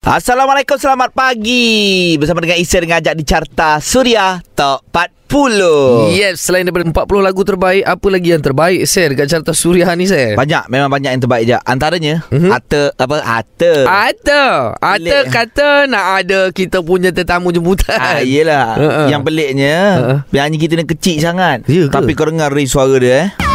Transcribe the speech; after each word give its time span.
Assalamualaikum, 0.00 0.80
selamat 0.80 1.12
pagi 1.12 2.16
Bersama 2.16 2.40
dengan 2.40 2.56
Isa 2.56 2.80
dengan 2.80 2.98
ajak 2.98 3.12
di 3.12 3.20
Carta 3.20 3.76
Suria 3.78 4.40
Top 4.50 4.80
40 4.88 6.16
Yes, 6.16 6.40
selain 6.40 6.64
daripada 6.64 6.88
40 6.88 6.96
lagu 7.20 7.44
terbaik, 7.44 7.84
apa 7.84 8.06
lagi 8.08 8.32
yang 8.32 8.40
terbaik, 8.40 8.80
Sir, 8.84 9.12
dekat 9.12 9.28
carta 9.28 9.52
Suria 9.52 9.92
ni, 9.92 10.08
Sir? 10.08 10.40
Banyak, 10.40 10.66
memang 10.66 10.88
banyak 10.88 11.12
yang 11.12 11.20
terbaik 11.20 11.44
je 11.44 11.60
Antaranya 11.60 12.24
Mhm. 12.32 12.48
Ata, 12.48 12.96
apa, 12.96 13.20
Ata 13.20 13.74
Ada 13.84 14.44
Ada 14.80 14.96
Pelik. 15.20 15.24
kata 15.28 15.68
nak 15.84 16.04
ada 16.18 16.40
kita 16.48 16.80
punya 16.80 17.12
tetamu 17.12 17.52
jemputan 17.52 17.94
Ah, 17.94 18.24
yelah 18.24 18.72
Ha-ha. 18.72 19.04
Yang 19.12 19.22
peliknya 19.22 19.76
Ha-ha. 19.76 20.14
Penyanyi 20.26 20.56
kita 20.56 20.80
ni 20.80 20.88
kecil 20.88 21.20
sangat 21.20 21.68
Ya 21.68 21.84
ke? 21.84 21.92
Tapi 21.92 22.16
kau 22.16 22.24
dengar 22.24 22.48
suara 22.64 22.96
dia 22.96 23.12
eh 23.20 23.49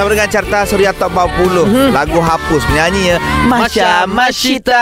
Bersama 0.00 0.16
dengan 0.16 0.32
Carta 0.32 0.58
Suria 0.64 0.96
Top 0.96 1.12
40 1.12 1.68
Mhm. 1.68 1.92
Lagu 1.92 2.24
Hapus 2.24 2.64
Penyanyi 2.64 3.12
ya 3.12 3.16
Masya 3.44 4.08
Mashita 4.08 4.80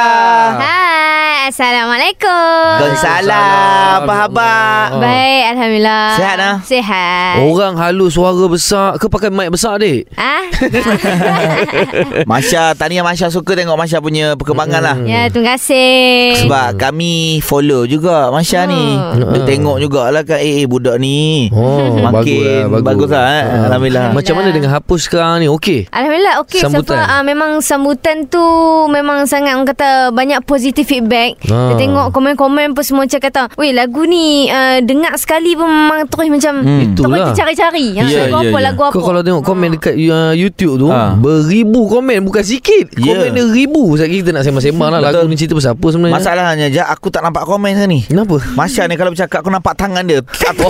Hai, 0.62 1.50
Assalamualaikum. 1.50 2.78
Waalaikumsalam 2.78 3.98
Apa 4.06 4.12
khabar? 4.14 4.94
Baik, 5.02 5.42
Alhamdulillah. 5.50 6.06
Sihat, 6.14 6.36
ah? 6.38 6.56
Sihat. 6.62 7.34
Orang 7.42 7.74
halus 7.74 8.14
suara 8.14 8.46
besar 8.46 8.94
Ke 9.02 9.10
pakai 9.10 9.34
mic 9.34 9.50
besar, 9.50 9.82
adik? 9.82 10.06
Ah? 10.14 10.46
Masya 12.30 12.78
Tahniah 12.78 13.02
Masya 13.02 13.34
Suka 13.34 13.58
tengok 13.58 13.74
Masya 13.74 13.98
punya 13.98 14.38
perkembangan 14.38 14.78
lah 14.78 14.96
ya, 15.02 15.26
terima 15.26 15.58
kasih. 15.58 16.46
Sebab 16.46 16.78
kami 16.78 17.42
follow 17.42 17.90
juga 17.90 18.30
Masya 18.30 18.70
ni 18.70 18.94
Oh. 19.18 19.34
Dia 19.34 19.42
tengok 19.42 19.82
jugalah 19.82 20.22
kan 20.22 20.38
Eh, 20.38 20.62
eh 20.62 20.66
budak 20.70 21.02
ni 21.02 21.50
Oh, 21.50 21.98
Makin 21.98 22.70
bagus 22.70 22.78
lah, 22.78 22.82
bagus 22.86 23.08
lah, 23.10 23.24
eh. 23.26 23.42
Ah. 23.42 23.66
Alhamdulillah. 23.66 24.06
Macam 24.14 24.34
mana 24.38 24.54
dengan 24.54 24.70
hapus 24.70 25.07
sekarang 25.08 25.40
ni? 25.40 25.48
Okey? 25.48 25.88
Alhamdulillah 25.88 26.34
okey 26.42 26.60
Sambutan. 26.60 26.94
far, 26.94 27.08
uh, 27.10 27.22
memang 27.22 27.50
sambutan 27.58 28.16
tu 28.24 28.44
memang 28.86 29.24
sangat 29.24 29.52
orang 29.52 29.66
kata 29.66 29.88
banyak 30.10 30.38
positif 30.42 30.84
feedback. 30.84 31.40
Ah. 31.46 31.72
Dia 31.72 31.80
tengok 31.80 32.12
komen-komen 32.12 32.72
pun 32.72 32.82
semua 32.82 33.02
macam 33.02 33.18
kata, 33.18 33.48
"Weh, 33.54 33.72
lagu 33.72 34.04
ni 34.04 34.46
uh, 34.46 34.78
dengar 34.80 35.16
sekali 35.16 35.52
pun 35.52 35.66
memang 35.66 36.04
terus 36.06 36.28
macam 36.28 36.54
Hmm. 36.58 36.92
terus 36.92 37.32
cari-cari. 37.34 37.96
Ha, 37.96 38.02
Ya, 38.04 38.26
lagu 38.26 38.36
ya, 38.36 38.42
apa 38.44 38.58
ya. 38.58 38.64
lagu 38.64 38.80
apa. 38.82 38.92
Kau 38.92 39.02
kalau 39.02 39.20
tengok 39.20 39.42
komen 39.42 39.68
dekat 39.74 39.94
uh, 39.96 40.32
YouTube 40.32 40.76
tu 40.76 40.88
Ah. 40.88 41.14
Beribu 41.14 41.86
komen 41.86 42.20
Bukan 42.20 42.42
sikit 42.42 42.90
Ya. 42.92 43.14
Komen 43.14 43.30
dia 43.30 43.44
ribu 43.46 43.94
Sekali 43.94 44.20
kita 44.20 44.30
nak 44.30 44.42
sembang-sembang 44.42 44.90
lah 44.90 45.00
Lagu 45.00 45.24
ni 45.24 45.34
cerita 45.34 45.54
pasal 45.54 45.72
apa 45.72 45.86
sebenarnya 45.86 46.14
Masalahnya 46.16 46.66
je 46.68 46.82
Aku 46.82 47.08
tak 47.08 47.22
nampak 47.22 47.44
komen 47.44 47.70
sekarang 47.70 47.88
ni 47.88 48.00
Kenapa? 48.02 48.36
Masya 48.52 48.84
ni 48.84 48.94
kalau 48.94 49.12
bercakap 49.12 49.38
Aku 49.38 49.48
nampak 49.48 49.72
tangan 49.74 50.02
dia 50.02 50.18
Aku 50.50 50.66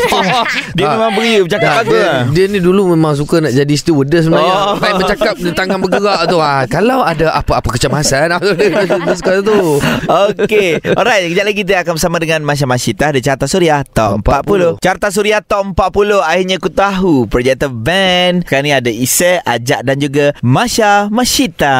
Dia 0.74 0.86
memang 0.90 1.10
beria 1.12 1.40
Bercakap 1.40 1.70
bagus 1.80 1.90
dia, 1.90 2.04
lah 2.04 2.20
dia 2.28 2.44
ni 2.46 2.58
dulu 2.58 2.92
memang 2.92 3.14
suka 3.14 3.40
nak 3.40 3.50
jadi 3.50 3.74
stewardess 3.74 4.27
sebenarnya. 4.28 4.54
Oh. 4.60 4.76
Time 4.76 4.96
bercakap 5.00 5.34
tangan 5.56 5.78
bergerak 5.80 6.20
tu. 6.28 6.36
Ha, 6.38 6.68
kalau 6.68 7.00
ada 7.00 7.26
apa-apa 7.34 7.68
kecemasan 7.72 8.36
dia 8.60 9.14
suka 9.16 9.40
tu. 9.40 9.80
Okey 10.04 10.80
Alright 10.92 11.30
Kejap 11.30 11.44
lagi 11.44 11.58
kita 11.60 11.80
akan 11.80 11.92
bersama 11.96 12.16
dengan 12.18 12.40
Masya 12.42 12.66
Masyita 12.66 13.10
Di 13.10 13.20
Carta 13.20 13.44
Suria 13.44 13.80
Top 13.84 14.20
40 14.22 14.80
Carta 14.80 15.08
Suria 15.08 15.38
Top 15.40 15.64
40 15.72 16.20
Akhirnya 16.20 16.56
aku 16.56 16.68
tahu 16.68 17.12
Projector 17.26 17.70
Band 17.70 18.44
Sekarang 18.44 18.64
ni 18.64 18.72
ada 18.72 18.90
Isai 18.90 19.40
Ajak 19.40 19.84
dan 19.84 19.96
juga 19.96 20.34
Masya 20.40 21.08
Masyita 21.08 21.76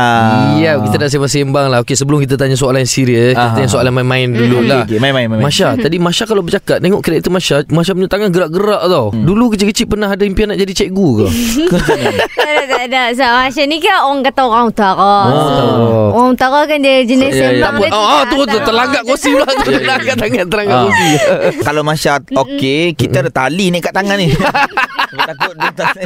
Ya, 0.57 0.79
kita 0.79 0.97
dah 0.97 1.09
sembang-sembang 1.09 1.67
lah. 1.69 1.79
Okey, 1.83 1.95
sebelum 1.95 2.19
kita 2.23 2.35
tanya 2.35 2.55
soalan 2.55 2.83
yang 2.83 2.91
serius, 2.91 3.33
kita 3.35 3.45
Aha. 3.45 3.57
tanya 3.57 3.71
soalan 3.71 3.93
main-main 3.93 4.29
dulu 4.29 4.65
lah. 4.65 4.85
Okay, 4.85 4.99
main-main 4.99 5.27
main, 5.29 5.39
main. 5.39 5.47
Masya, 5.47 5.77
tadi 5.77 5.97
Masya 5.99 6.25
kalau 6.25 6.43
bercakap 6.43 6.79
Tengok 6.79 7.01
karakter 7.01 7.31
Masya 7.31 7.57
Masya 7.69 7.93
punya 7.95 8.09
tangan 8.09 8.31
gerak-gerak 8.31 8.83
tau 8.87 9.07
Hmm. 9.09 9.25
Dulu 9.25 9.55
kecil-kecil 9.55 9.89
pernah 9.89 10.12
ada 10.12 10.21
impian 10.23 10.53
nak 10.53 10.61
jadi 10.61 10.73
cikgu 10.75 11.09
ke? 11.17 11.27
tak 12.39 12.48
ada, 12.48 12.62
tak 12.64 12.83
ada. 12.84 13.03
So, 13.12 13.25
Masya 13.25 13.62
ni 13.64 13.77
kan 13.78 13.97
orang 14.00 14.20
kata 14.22 14.42
orang 14.42 14.67
utara. 14.69 14.94
Oh, 14.94 15.27
So, 15.27 15.42
utara. 15.44 15.75
orang 16.14 16.28
utara 16.33 16.61
kan 16.64 16.78
dia 16.78 16.97
jenis 17.03 17.28
Ya, 17.28 17.34
ya. 17.34 17.47
sembang 17.50 17.58
Tak 17.58 17.70
apa. 17.70 17.81
dia 17.81 17.91
Ah, 17.91 17.98
ah, 17.98 18.22
tidak 18.22 18.28
tu 18.28 18.39
tu 18.39 18.44
atas. 18.48 18.64
terlanggar 18.64 19.03
kursi 19.03 19.28
pula. 19.28 19.47
Ya, 19.69 19.78
ya, 19.78 19.97
ya. 20.00 20.15
tangan 20.15 20.47
terlanggar 20.47 20.75
Ah. 20.75 20.84
kursi. 20.84 21.09
Kalau 21.60 21.82
Masya 21.82 22.12
Okey 22.32 22.81
Kita 22.93 23.16
ada 23.21 23.31
tali 23.31 23.66
ni 23.69 23.78
kat 23.78 23.93
tangan 23.93 24.16
ni 24.16 24.28
Aku 25.09 25.17
takut 25.19 25.55
dia 25.55 25.71
tak 25.73 25.93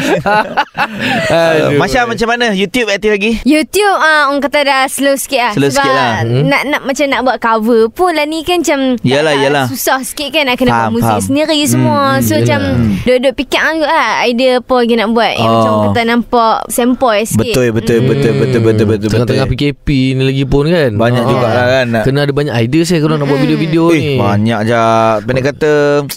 Aduh. 1.28 1.76
Masya 1.76 2.04
macam 2.04 2.28
mana 2.28 2.46
YouTube 2.52 2.86
aktif 2.86 3.10
lagi 3.10 3.32
YouTube 3.42 3.96
ah 3.96 4.28
orang 4.28 4.38
kata 4.40 4.58
dah 4.62 4.82
slow 4.86 5.14
sikit 5.14 5.40
lah 5.40 5.52
Slow 5.52 5.68
Sebab 5.68 5.76
sikit 5.76 5.92
lah. 5.92 6.12
Hmm. 6.22 6.46
nak 6.46 6.62
nak 6.64 6.80
macam 6.82 7.06
nak 7.08 7.20
buat 7.22 7.38
cover 7.38 7.82
pun 7.88 8.12
lah 8.12 8.24
ni 8.24 8.42
kan 8.42 8.60
macam 8.60 8.94
Yalah, 9.02 9.32
tak- 9.32 9.42
yalah. 9.42 9.66
Susah 9.68 9.98
sikit 10.02 10.28
kan 10.30 10.42
nak 10.44 10.56
kena 10.56 10.70
Faham, 10.70 10.80
buat 10.80 10.92
muzik 10.94 11.10
faham. 11.10 11.24
sendiri 11.24 11.58
semua 11.64 12.00
Hmm, 12.12 12.22
So 12.22 12.32
yalah. 12.32 12.40
macam 12.40 12.60
duduk 13.02 13.32
fikir 13.34 13.60
juga 13.72 13.86
lah 13.88 14.08
idea 14.22 14.52
apa 14.58 14.74
lagi 14.76 14.94
nak 14.94 15.08
buat 15.10 15.32
Yang 15.32 15.42
Oh. 15.42 15.56
macam 15.56 15.72
kata 15.84 16.00
nampak 16.04 16.56
sempoi 16.68 17.18
sikit 17.22 17.42
Betul 17.48 17.66
betul 17.72 17.98
betul 18.02 18.32
betul 18.32 18.60
betul 18.62 18.86
betul 18.86 19.08
Tengah-tengah 19.10 19.46
betul. 19.46 19.58
PKP 19.74 19.86
ni 20.12 20.22
lagi 20.24 20.44
pun 20.44 20.64
kan 20.66 20.90
Banyak 20.94 21.22
Ah. 21.22 21.28
jugalah 21.28 21.66
kan. 21.68 21.86
Kena 22.02 22.18
ada 22.20 22.32
banyak 22.32 22.54
idea 22.56 22.82
saya 22.82 23.00
Kalau 23.00 23.16
nak 23.16 23.26
buat 23.26 23.38
video-video 23.38 23.82
Eh, 23.88 23.98
ni 23.98 24.14
banyak 24.16 24.60
je 24.62 24.82
Pendek 25.22 25.44
kata 25.48 25.72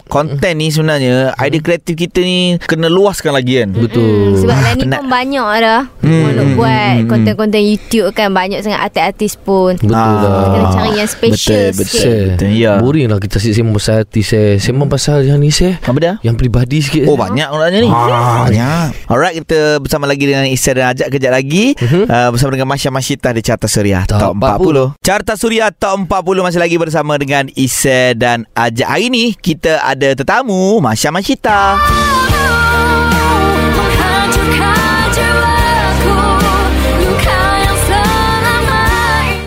Konten 0.06 0.53
ni 0.56 0.67
sebenarnya 0.67 1.16
Idea 1.35 1.59
kreatif 1.59 1.96
kita 1.97 2.19
ni 2.19 2.56
Kena 2.75 2.87
luaskan 2.87 3.31
lagi 3.31 3.53
kan? 3.57 3.69
Betul. 3.71 4.03
Hmm, 4.03 4.37
sebab 4.37 4.55
ni 4.75 4.83
Penat. 4.83 4.99
pun 4.99 5.07
banyak 5.07 5.47
dah 5.57 5.81
Hmm, 5.97 6.11
hmm, 6.11 6.27
Nak 6.27 6.45
hmm, 6.45 6.55
buat 6.55 6.93
hmm, 6.93 7.07
konten-konten 7.07 7.61
YouTube 7.61 8.09
kan 8.11 8.29
Banyak 8.29 8.59
sangat 8.61 8.79
artis-artis 8.83 9.33
pun. 9.35 9.73
Betul 9.75 9.95
Ah. 9.95 10.19
lah. 10.19 10.47
Kena 10.51 10.67
cari 10.69 10.91
yang 10.93 11.07
special 11.07 11.63
Betul, 11.71 11.87
sikit. 11.87 12.03
betul. 12.03 12.25
Betul, 12.35 12.49
ya. 12.53 12.73
Boring 12.77 13.07
lah 13.07 13.17
kita 13.17 13.37
sembang 13.37 13.73
pasal 13.73 13.95
artis 13.97 14.27
eh. 14.29 14.53
Sembang 14.57 14.85
pasal 14.87 15.17
yang 15.23 15.37
ni 15.37 15.49
saya 15.49 15.79
Apa 15.79 15.97
dia? 15.97 16.13
Yang 16.21 16.35
peribadi 16.37 16.77
sikit 16.79 17.01
Oh 17.05 17.15
banyak 17.15 17.47
orangnya 17.47 17.79
ni. 17.79 17.89
Banyak. 17.89 18.87
Alright 19.07 19.35
kita 19.37 19.59
bersama 19.79 20.05
lagi 20.05 20.23
dengan 20.23 20.45
Isa 20.45 20.71
dan 20.71 20.91
Ajak 20.91 21.07
Kejap 21.09 21.31
lagi. 21.31 21.73
Mhm. 21.75 22.05
uh, 22.05 22.29
Bersama 22.29 22.49
dengan 22.51 22.67
Masya 22.67 22.89
Masyitah 22.89 23.31
Di 23.31 23.41
Carta 23.41 23.65
Suria 23.65 24.03
Top 24.03 24.35
Top 24.35 24.59
40 24.59 24.99
Carta 24.99 25.33
Suria 25.33 25.71
Top 25.71 25.95
40 26.01 26.11
Masih 26.43 26.59
lagi 26.59 26.75
bersama 26.75 27.15
dengan 27.15 27.47
Isa 27.51 28.11
dan 28.13 28.43
Ajak. 28.51 28.87
Hari 28.87 29.07
ni 29.07 29.31
kita 29.33 29.79
ada 29.79 30.11
tetamu 30.11 30.77
Masya 30.77 31.09
Masyitah 31.09 31.79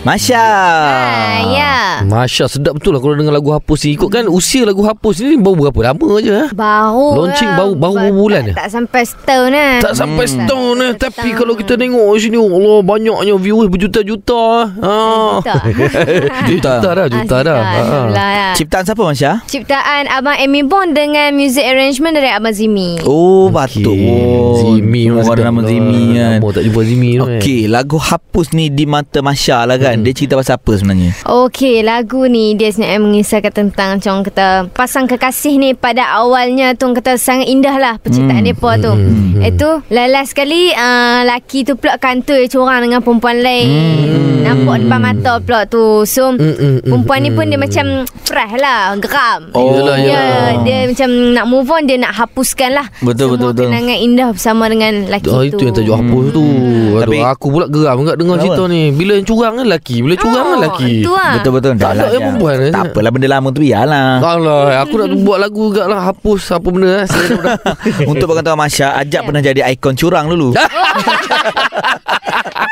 Masya 0.09 0.41
Ah, 0.41 1.37
ya. 1.45 1.75
Masya 2.01 2.49
sedap 2.49 2.73
betul 2.75 2.91
lah 2.91 2.99
Kalau 2.99 3.13
dengar 3.13 3.29
lagu 3.31 3.53
hapus 3.53 3.85
ni 3.85 3.93
Ikut 3.93 4.09
kan 4.09 4.25
usia 4.25 4.65
lagu 4.65 4.81
hapus 4.81 5.21
ni 5.21 5.37
Baru 5.37 5.53
berapa 5.61 5.93
lama 5.93 6.17
je 6.17 6.33
eh? 6.35 6.49
Baru 6.49 7.13
Launching 7.15 7.45
lah. 7.47 7.57
baru- 7.61 7.77
baru 7.77 7.93
Ba- 7.93 8.09
bulan 8.11 8.41
tak, 8.41 8.47
je? 8.47 8.53
tak 8.57 8.69
sampai 8.71 9.01
setahun 9.03 9.49
lah 9.51 9.73
Tak 9.79 9.93
sampai 9.93 10.25
Hmm. 10.25 10.33
setahun 10.33 10.75
eh 10.79 10.91
Tapi 10.97 11.29
kalau 11.31 11.53
kita 11.53 11.73
tengok 11.75 12.09
sini 12.17 12.37
Allah 12.37 12.77
banyaknya 12.81 13.33
viewers 13.37 13.69
berjuta-juta 13.69 14.43
ah. 14.81 15.37
Juta. 16.49 16.73
Juta 16.73 16.89
dah 16.89 17.05
Juta 17.07 17.35
Ah, 17.35 17.43
dah 17.43 17.55
Ah. 17.55 17.73
Alhamdulillah 17.75 18.29
ya. 18.31 18.47
Ciptaan 18.55 18.83
siapa 18.83 19.03
Masya? 19.03 19.31
Ciptaan 19.45 20.03
Abang 20.09 20.35
Amy 20.35 20.61
Bond 20.63 20.91
dengan 20.91 21.29
music 21.31 21.61
arrangement 21.63 22.11
dari 22.11 22.29
Abang 22.29 22.49
Zimi. 22.51 22.97
Oh 23.03 23.45
patut 23.49 23.85
oh, 23.85 24.57
Zimi 24.65 25.05
Orang 25.07 25.29
ada 25.29 25.43
nama 25.45 25.61
Zimi 25.63 26.01
kan 26.15 26.39
Lama 26.39 26.49
tak 26.49 26.63
jumpa 26.65 26.81
Zimi 26.81 27.09
tu, 27.13 27.21
eh. 27.21 27.37
Okey, 27.37 27.61
lagu 27.67 27.97
Hapus 27.99 28.51
ni 28.51 28.69
di 28.69 28.83
mata 28.83 29.21
Masya 29.21 29.63
lah 29.63 29.77
kan. 29.77 29.98
Hmm. 29.99 30.05
Dia 30.05 30.13
cerita 30.13 30.33
pasal 30.33 30.55
apa 30.55 30.71
sebenarnya? 30.73 31.11
Okey, 31.23 31.81
lagu 31.81 32.25
ni 32.25 32.53
dia 32.53 32.69
sebenarnya 32.69 32.99
mengisahkan 32.99 33.51
tentang 33.51 33.89
macam 33.95 34.11
orang 34.11 34.25
kata 34.25 34.47
pasang 34.71 35.05
kekasih 35.05 35.55
ni 35.55 35.69
pada 35.71 36.07
awalnya 36.15 36.71
tu 36.73 36.85
orang 36.85 36.97
kata 36.97 37.15
sangat 37.15 37.45
indah 37.45 37.75
lah 37.75 37.93
percintaan 37.97 38.39
Hmm. 38.39 38.47
hmm. 38.47 38.55
mereka 38.55 38.71
tu. 38.79 38.91
Hmm. 38.91 39.07
Hmm. 39.35 39.41
Itu 39.45 39.69
last 39.89 40.29
sekali 40.29 40.71
uh, 40.71 41.21
laki 41.25 41.63
tu 41.63 41.75
pula 41.75 41.95
kantoi 41.95 42.47
curang 42.47 42.81
dengan 42.81 42.99
perempuan 42.99 43.37
lain. 43.37 43.67
Hmm. 43.67 44.41
Nampak 44.41 44.75
depan 44.81 44.99
mata 44.99 45.33
pula 45.37 45.65
tu. 45.65 46.03
So 46.05 46.29
Hmm, 46.29 46.37
hmm, 46.37 46.55
hmm, 46.55 46.77
perempuan 46.85 47.19
ni 47.19 47.29
pun 47.29 47.45
dia 47.45 47.53
hmm. 47.53 47.65
macam 47.65 47.85
fresh 48.21 48.55
lah, 48.55 48.93
geram. 48.95 49.41
Oh. 49.51 49.73
Yelah, 49.73 49.95
Dia, 49.97 50.05
yelah. 50.05 50.51
dia 50.61 50.77
macam 50.85 51.09
nak 51.31 51.45
move 51.45 51.67
on 51.67 51.81
Dia 51.83 51.97
nak 51.97 52.13
hapuskan 52.15 52.69
lah 52.71 52.87
Betul, 52.99 53.25
Semua 53.25 53.33
betul, 53.33 53.49
betul. 53.49 53.65
kenangan 53.65 53.97
indah 53.97 54.29
Bersama 54.29 54.63
dengan 54.67 54.91
lelaki 55.05 55.27
Ah, 55.27 55.39
tu 55.39 55.45
itu 55.47 55.63
yang 55.63 55.75
tajuk 55.75 55.95
hapus 55.95 56.25
tu 56.29 56.45
Aduh, 56.45 57.01
Tapi- 57.01 57.23
Aku 57.25 57.47
pula 57.49 57.65
geram 57.65 57.95
Enggak 57.99 58.17
dengar 58.17 58.37
cerita 58.37 58.63
ni 58.65 58.81
Bila 58.91 59.11
yang 59.15 59.25
curang 59.25 59.53
kan 59.55 59.65
lelaki 59.91 59.95
Bila 59.99 60.15
curang 60.15 60.35
kan 60.37 60.45
Oh, 60.45 60.55
lelaki 60.55 60.93
lah 61.01 61.31
Betul-betul. 61.35 61.71
Tak 61.75 61.89
ada 61.91 62.03
yang 62.07 62.21
perempuan, 62.29 62.55
eh? 62.59 62.71
Tak 62.71 62.83
apalah 62.87 63.09
benda 63.09 63.27
lama 63.27 63.47
tu 63.49 63.59
biarlah. 63.59 64.09
Alah 64.19 64.63
Aku 64.83 64.93
nak 64.95 65.07
buat 65.25 65.39
lagu 65.39 65.61
juga 65.69 65.83
lah 65.85 66.01
Hapus 66.05 66.41
apa 66.51 66.67
benda 66.69 66.89
lah 66.93 67.05
Saya 67.05 67.25
dah 67.31 67.57
Untuk 68.11 68.25
pengetahuan 68.27 68.59
Masya, 68.59 68.87
Ajak 68.95 69.19
Ya. 69.19 69.25
pernah 69.25 69.41
jadi 69.41 69.61
ikon 69.73 69.95
curang 69.95 70.29
dulu. 70.29 70.53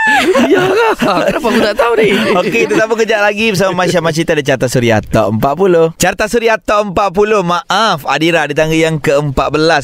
Ya 0.47 0.63
ke? 0.63 0.89
Kenapa 0.97 1.43
aku 1.43 1.59
tak 1.59 1.75
tahu 1.75 1.93
ni? 1.95 2.09
Okey, 2.15 2.59
kita 2.63 2.73
sambung 2.77 2.95
kejap 2.95 3.21
lagi 3.21 3.51
bersama 3.51 3.83
Masya 3.83 3.99
Masjita 3.99 4.31
dan 4.33 4.45
Carta 4.45 4.67
Suria 4.67 4.97
Top 4.99 5.35
40. 5.35 5.93
Carta 5.95 6.25
Suria 6.25 6.55
Top 6.57 6.89
40. 6.89 7.43
Maaf, 7.43 8.03
Adira 8.03 8.47
di 8.47 8.53
tangga 8.53 8.73
yang 8.73 8.97
ke-14. 8.97 9.35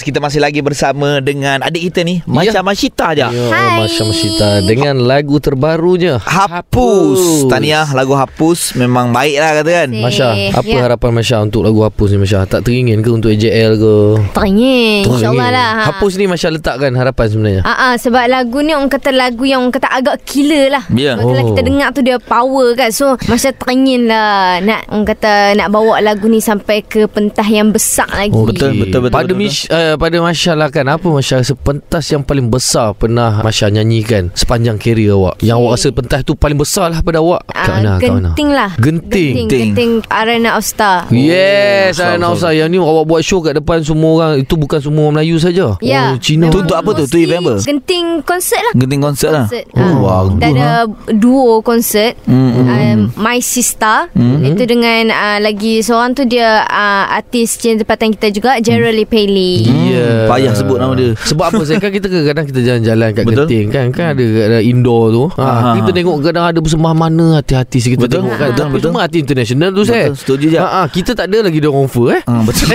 Kita 0.02 0.18
masih 0.18 0.40
lagi 0.40 0.60
bersama 0.60 1.20
dengan 1.20 1.60
adik 1.60 1.92
kita 1.92 2.02
ni, 2.02 2.24
Masya 2.24 2.52
Ya. 2.54 2.64
Masjita 2.64 3.08
je. 3.12 3.22
Ya, 3.22 3.30
Hai. 3.50 3.78
Masya 3.80 4.04
Masita 4.06 4.50
Dengan 4.62 4.96
lagu 5.02 5.36
terbarunya 5.38 6.18
Hapus. 6.18 7.48
Tahniah 7.48 7.90
lagu 7.92 8.14
Hapus 8.14 8.74
memang 8.74 9.10
baik 9.10 9.36
lah 9.36 9.52
kata 9.60 9.72
kan. 9.76 9.90
Masya 9.92 10.28
Apa 10.52 10.64
Ya. 10.66 10.82
harapan 10.82 11.12
Masya 11.14 11.38
Untuk 11.42 11.62
lagu 11.62 11.82
Hapus 11.82 12.10
ni 12.10 12.20
Masya 12.20 12.46
Tak 12.46 12.64
teringin 12.64 13.02
ke 13.02 13.10
Untuk 13.10 13.30
AJL 13.30 13.76
ke 13.76 13.94
Teringin 14.32 15.04
InsyaAllah 15.04 15.20
Teringin. 15.34 15.52
lah 15.52 15.70
ha. 15.74 15.84
Hapus 15.90 16.14
ni 16.16 16.26
Masya 16.26 16.48
letakkan 16.50 16.94
harapan 16.94 17.26
sebenarnya 17.28 17.62
Ah, 17.64 17.76
ah, 17.84 17.94
sebab 17.96 18.24
lagu 18.26 18.60
ni 18.60 18.72
orang 18.72 18.88
kata 18.88 19.12
lagu 19.12 19.44
yang 19.44 19.62
orang 19.62 19.74
kata 19.74 19.90
agak 19.90 20.13
killer 20.20 20.70
lah. 20.70 20.84
Ya. 20.90 21.16
Betul 21.16 21.32
lah 21.32 21.42
Oh. 21.44 21.50
kita 21.52 21.62
dengar 21.62 21.88
tu 21.92 22.00
dia 22.00 22.18
power 22.18 22.68
kan. 22.74 22.90
So 22.90 23.18
macam 23.26 23.52
teringin 23.54 24.06
lah 24.06 24.60
nak 24.60 24.88
orang 24.88 25.06
kata 25.06 25.32
nak 25.54 25.68
bawa 25.70 26.00
lagu 26.00 26.26
ni 26.26 26.40
sampai 26.40 26.82
ke 26.82 27.06
pentah 27.06 27.44
yang 27.44 27.70
besar 27.70 28.08
lagi. 28.08 28.32
Okey. 28.32 28.54
Betul, 28.54 28.72
betul, 28.80 29.00
betul, 29.02 29.12
Pada 29.12 29.28
betul, 29.28 29.38
Mish, 29.40 29.66
uh, 29.68 29.96
pada 29.96 30.18
Masya 30.20 30.54
lah 30.54 30.70
kan 30.70 30.86
Apa 30.86 31.06
Masya 31.06 31.42
rasa 31.42 31.54
pentas 31.54 32.06
yang 32.08 32.22
paling 32.22 32.48
besar 32.48 32.94
Pernah 32.94 33.42
Masya 33.42 33.70
nyanyikan 33.70 34.30
Sepanjang 34.34 34.78
kerjaya 34.78 35.14
awak 35.14 35.36
Yang 35.40 35.58
awak 35.58 35.72
rasa 35.74 35.88
pentas 35.90 36.20
tu 36.22 36.34
paling 36.34 36.56
besar 36.56 36.86
lah 36.88 37.00
pada 37.00 37.18
awak 37.18 37.42
Ah, 37.50 37.66
Kat 37.66 37.74
mana 37.76 37.92
kat 37.96 38.10
mana 38.10 38.30
genting 38.30 38.50
lah. 38.52 38.72
Genting. 38.76 39.34
Genting. 39.36 39.62
Genting 39.72 39.92
Arena 40.08 40.50
of 40.54 40.64
Star. 40.64 41.10
Yes, 41.10 41.98
Oh, 41.98 42.14
nak 42.14 42.30
betul, 42.30 42.38
usah 42.40 42.52
Yang 42.54 42.68
ni 42.70 42.78
awak 42.78 43.06
buat 43.06 43.22
show 43.22 43.40
kat 43.40 43.54
depan 43.56 43.78
semua 43.82 44.10
orang 44.14 44.32
Itu 44.40 44.54
bukan 44.56 44.80
semua 44.80 45.02
orang 45.04 45.16
Melayu 45.16 45.38
saja. 45.38 45.68
Ya. 45.80 46.14
Oh, 46.14 46.18
Cina 46.18 46.48
Tu 46.50 46.60
untuk 46.60 46.76
apa 46.76 46.90
tu? 46.92 47.04
Tu 47.04 47.18
Mostly 47.18 47.24
event 47.26 47.42
apa? 47.44 47.54
Genting 47.60 48.06
konsert 48.24 48.62
lah. 48.62 48.74
Genting 48.76 49.02
konsert 49.02 49.32
lah. 49.32 49.46
Konsert. 49.46 49.66
Oh, 49.74 50.03
Wow. 50.04 50.24
Kita 50.34 50.48
ada 50.50 50.72
duo 51.10 51.60
konsert. 51.60 52.20
Hmm, 52.24 52.52
hmm, 52.52 52.66
um, 52.68 53.00
My 53.16 53.40
Sister 53.40 54.12
Hmm. 54.12 54.44
Itu 54.44 54.64
dengan 54.64 55.10
uh, 55.10 55.40
Lagi 55.40 55.80
seorang 55.80 56.12
tu 56.12 56.24
dia 56.24 56.64
uh, 56.64 57.06
Artis 57.10 57.56
Cina 57.56 57.80
tempatan 57.80 58.12
kita 58.12 58.28
juga 58.30 58.52
Gerald 58.60 58.94
Lee 58.94 59.06
Paley 59.06 59.64
Ya. 59.64 60.28
Payah 60.28 60.52
sebut 60.52 60.76
nama 60.76 60.92
dia. 60.92 61.16
Sebab 61.16 61.46
apa 61.48 61.62
saya 61.64 61.78
kan 61.78 61.90
kita 61.90 62.08
kadang 62.10 62.46
kita 62.46 62.60
jalan-jalan 62.62 63.08
kat 63.12 63.24
Betul. 63.24 63.46
Genting 63.46 63.66
kan 63.70 63.86
kan 63.90 64.06
ada 64.12 64.24
ada 64.44 64.60
indoor 64.60 65.04
tu. 65.10 65.24
Ha, 65.34 65.44
Aha. 65.44 65.70
kita 65.78 65.90
tengok 65.94 66.16
kadang 66.22 66.46
ada 66.46 66.60
bersembah 66.60 66.94
mana 66.94 67.26
hati-hati 67.38 67.78
kita 67.86 68.02
Betul, 68.02 68.16
tengok 68.20 68.34
kan. 68.34 68.50
betul, 68.52 68.66
betul. 68.70 68.90
semua 68.90 69.02
hati 69.02 69.18
international 69.20 69.70
tu 69.72 69.84
saya. 69.84 70.04
Betul, 70.06 70.18
setuju 70.18 70.46
je. 70.50 70.60
Ha, 70.60 70.68
ha, 70.68 70.82
kita 70.86 71.12
tak 71.14 71.26
ada 71.26 71.38
lagi 71.42 71.58
dia 71.58 71.70
offer 71.70 72.06
eh. 72.12 72.22
Ah, 72.26 72.42
betul. 72.42 72.68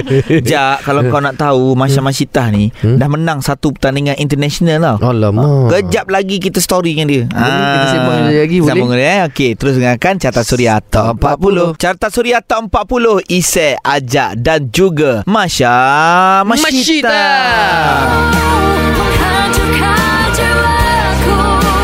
Jak, 0.50 0.76
kalau 0.82 1.00
kau 1.06 1.20
nak 1.20 1.34
tahu 1.34 1.74
Masya 1.74 2.00
Masyitah 2.00 2.46
ni 2.50 2.68
Hmm? 2.76 2.98
dah 2.98 3.08
menang 3.08 3.40
satu 3.40 3.72
pertandingan 3.72 4.14
international 4.16 4.98
tau. 4.98 5.08
Alamak. 5.08 5.72
Kejap 5.72 6.06
lagi 6.06 6.36
kita 6.38 6.58
story 6.66 6.98
dengan 6.98 7.06
dia. 7.06 7.24
Boleh, 7.30 7.62
kita 7.70 7.86
sembang 7.94 8.18
lagi, 8.26 8.56
boleh? 8.58 8.70
Sambung 8.74 8.90
eh. 8.98 9.18
Okey, 9.30 9.50
terus 9.54 9.78
dengarkan 9.78 10.18
Carta 10.18 10.42
Suria 10.42 10.82
Top 10.82 11.22
40. 11.22 11.78
Carta 11.78 12.10
Suria 12.10 12.42
Top 12.42 12.66
40 12.66 13.22
Isai, 13.30 13.78
Ajak 13.78 14.42
dan 14.42 14.66
juga 14.74 15.22
Masya 15.22 16.42
Masyita. 16.42 17.22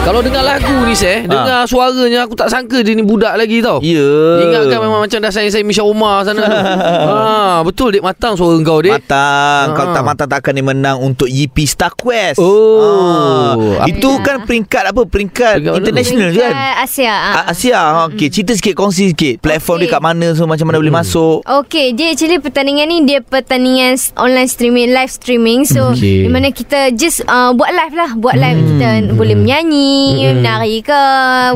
Kalau 0.02 0.18
dengar 0.18 0.42
lagu 0.42 0.82
ni 0.82 0.92
saya, 0.92 1.22
dengar 1.22 1.62
suaranya 1.64 2.26
aku 2.26 2.34
tak 2.34 2.50
sangka 2.50 2.82
dia 2.82 2.90
ni 2.90 3.00
budak 3.00 3.38
lagi 3.38 3.62
tau. 3.62 3.78
Ya. 3.78 4.02
Ingatkan 4.40 4.82
memang 4.82 4.98
macam 4.98 5.14
dah 5.16 5.30
sayang-sayang 5.30 5.62
Misha 5.62 5.80
Omar 5.82 6.26
sana 6.26 6.42
ha, 7.08 7.62
betul 7.62 7.94
dek 7.94 8.02
matang 8.02 8.34
suara 8.34 8.58
kau 8.60 8.82
dek. 8.82 8.90
Matang 8.92 9.14
Ah. 9.62 9.70
Kalau 9.70 9.88
tak 9.92 10.02
matang 10.02 10.26
tak 10.26 10.38
akan 10.40 10.52
dia 10.52 10.64
menang 10.64 10.96
Untuk 10.98 11.28
YP 11.28 11.62
Star 11.64 11.92
Quest 11.92 12.40
Oh. 12.40 13.78
Ah. 13.78 13.86
Itu 13.86 14.18
kan 14.18 14.42
peringkat 14.42 14.90
apa 14.90 15.04
Peringkat 15.04 15.60
Peringkat 15.60 15.78
international 15.78 16.30
kan 16.30 16.50
Dekat 16.50 16.74
Asia. 16.80 17.14
Ah, 17.14 17.44
Asia 17.46 17.80
Okey 18.08 18.28
cerita 18.28 18.52
sikit 18.52 18.74
Kongsi 18.74 19.12
sikit 19.12 19.38
Platform 19.38 19.76
Okey. 19.76 19.84
dia 19.84 19.92
kat 19.92 20.02
mana 20.02 20.26
So 20.32 20.44
macam 20.44 20.66
mana 20.66 20.76
boleh 20.76 20.90
masuk 20.90 21.44
Okay, 21.44 21.92
dia 21.92 22.10
actually 22.10 22.40
pertandingan 22.40 22.86
ni 22.86 22.98
dia 23.04 23.20
pertandingan 23.20 23.94
online 24.16 24.48
streaming, 24.48 24.90
live 24.90 25.08
streaming. 25.08 25.62
So, 25.62 25.92
Okay. 25.92 26.24
di 26.24 26.30
mana 26.30 26.48
kita 26.50 26.90
just 26.92 27.22
uh, 27.24 27.52
buat 27.52 27.70
live 27.70 27.94
lah, 27.94 28.10
buat 28.14 28.34
live 28.34 28.54
Hmm. 28.54 28.68
kita 28.70 28.88
boleh 29.12 29.34
menyanyi, 29.34 29.91
menari 30.34 30.80
ke, 30.80 31.02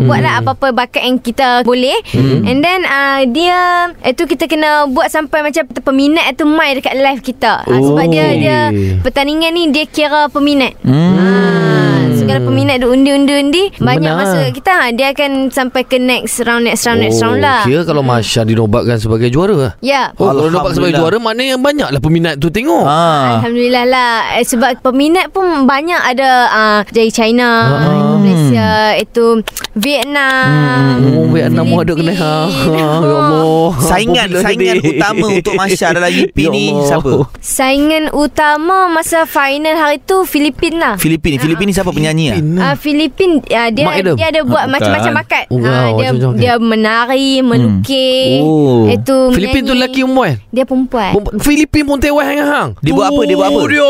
buat 0.01 0.19
lah 0.19 0.41
apa-apa 0.41 0.73
bakat 0.73 1.03
yang 1.03 1.19
kita 1.19 1.63
boleh. 1.63 1.97
And 2.43 2.61
then 2.61 2.85
uh, 2.85 3.25
dia 3.27 3.59
itu 4.03 4.25
kita 4.25 4.47
kena 4.47 4.71
buat 4.87 5.09
sampai 5.09 5.43
macam 5.43 5.63
peminat 5.71 6.35
tu 6.35 6.45
main 6.45 6.75
dekat 6.75 6.95
live 6.95 7.21
kita. 7.21 7.65
Uh, 7.65 7.81
sebab 7.83 8.05
dia 8.07 8.25
Oh. 8.27 8.33
dia 8.35 8.59
pertandingan 9.01 9.51
ni 9.51 9.63
dia 9.69 9.85
kira 9.85 10.27
peminat. 10.27 10.75
Hmm. 10.81 11.15
Ah, 11.17 12.03
so 12.11 12.23
kalau 12.25 12.43
peminat 12.47 12.77
dia 12.77 12.89
undi-undi-undi 12.89 13.63
banyak 13.79 14.03
Benar. 14.09 14.19
masa 14.19 14.39
kita 14.49 14.71
ha, 14.73 14.91
dia 14.91 15.11
akan 15.11 15.31
sampai 15.49 15.83
ke 15.83 15.97
next 15.97 16.41
round 16.41 16.65
next 16.65 16.83
round 16.85 17.01
next 17.01 17.21
round 17.21 17.39
lah. 17.39 17.63
Kira 17.63 17.83
kalau 17.83 18.01
Masya 18.01 18.43
dinobatkan 18.43 18.97
sebagai 18.97 19.29
juara 19.29 19.55
lah. 19.55 19.73
Ya. 19.79 20.11
Oh, 20.17 20.27
kalau 20.27 20.49
nampak 20.49 20.73
sebagai 20.73 20.97
juara 20.97 21.17
Maknanya 21.17 21.57
banyaklah 21.57 22.01
peminat 22.01 22.35
tu 22.37 22.49
tengok 22.49 22.83
Ah. 22.83 23.39
Alhamdulillah 23.39 23.85
lah 23.85 24.13
eh, 24.35 24.45
Sebab 24.45 24.81
peminat 24.81 25.29
pun 25.29 25.45
banyak 25.65 25.99
ada 25.99 26.29
uh, 26.49 26.81
Dari 26.87 27.11
China 27.11 27.49
Ah. 27.67 28.26
Indonesia 28.27 28.71
Itu 28.99 29.25
Vietnam 29.73 30.99
Oh 31.15 31.27
Vietnam 31.29 31.67
ada 31.73 31.93
kena 31.93 32.13
ha. 32.13 32.35
Ha, 32.45 32.73
Ya 32.73 32.87
Allah 33.23 33.71
Saingan 33.79 34.29
saingan 34.37 34.77
ni. 34.77 34.89
utama 34.93 35.27
untuk 35.31 35.55
Masya 35.55 35.87
dalam 35.93 36.11
YP 36.19 36.37
Ya 36.37 36.51
ni 36.51 36.65
siapa? 36.83 37.13
Saingan 37.39 38.11
utama 38.11 38.89
Masa 38.89 39.25
final 39.25 39.75
hari 39.75 39.99
tu 40.01 40.25
Filipin 40.25 40.77
lah 40.77 40.97
Filipin. 40.97 41.39
Filipin 41.39 41.67
ni 41.67 41.75
siapa 41.75 41.91
penyanyi 41.91 42.25
ah? 42.27 42.35
Filipin. 42.35 42.59
Uh, 42.59 42.75
Filipin 42.77 43.31
uh, 43.41 43.69
dia 43.71 43.85
Adam? 43.87 44.15
dia 44.17 44.27
ada 44.29 44.41
buat 44.43 44.59
Ah, 44.59 44.69
macam-macam 44.69 45.13
bakat. 45.17 45.45
Oh, 45.49 45.59
Ah, 45.59 45.71
wow, 45.87 45.95
dia 45.95 46.09
macam-macam 46.11 46.41
dia 46.41 46.55
menari, 46.57 47.31
melukis. 47.39 48.41
Oh. 48.41 48.89
Itu 48.89 49.31
Filipin 49.31 49.63
tu 49.63 49.73
lelaki 49.73 50.01
perempuan 50.03 50.35
Dia 50.49 50.65
perempuan. 50.65 51.11
Filipin 51.39 51.83
pun 51.85 51.97
tewas 51.97 52.27
dengan 52.27 52.47
hang 52.47 52.71
Dia 52.81 52.93
buat 52.93 53.07
apa? 53.07 53.21
Dia 53.23 53.37
buat 53.37 53.49
apa? 53.49 53.59
Oh, 53.59 53.69
dia, 53.69 53.85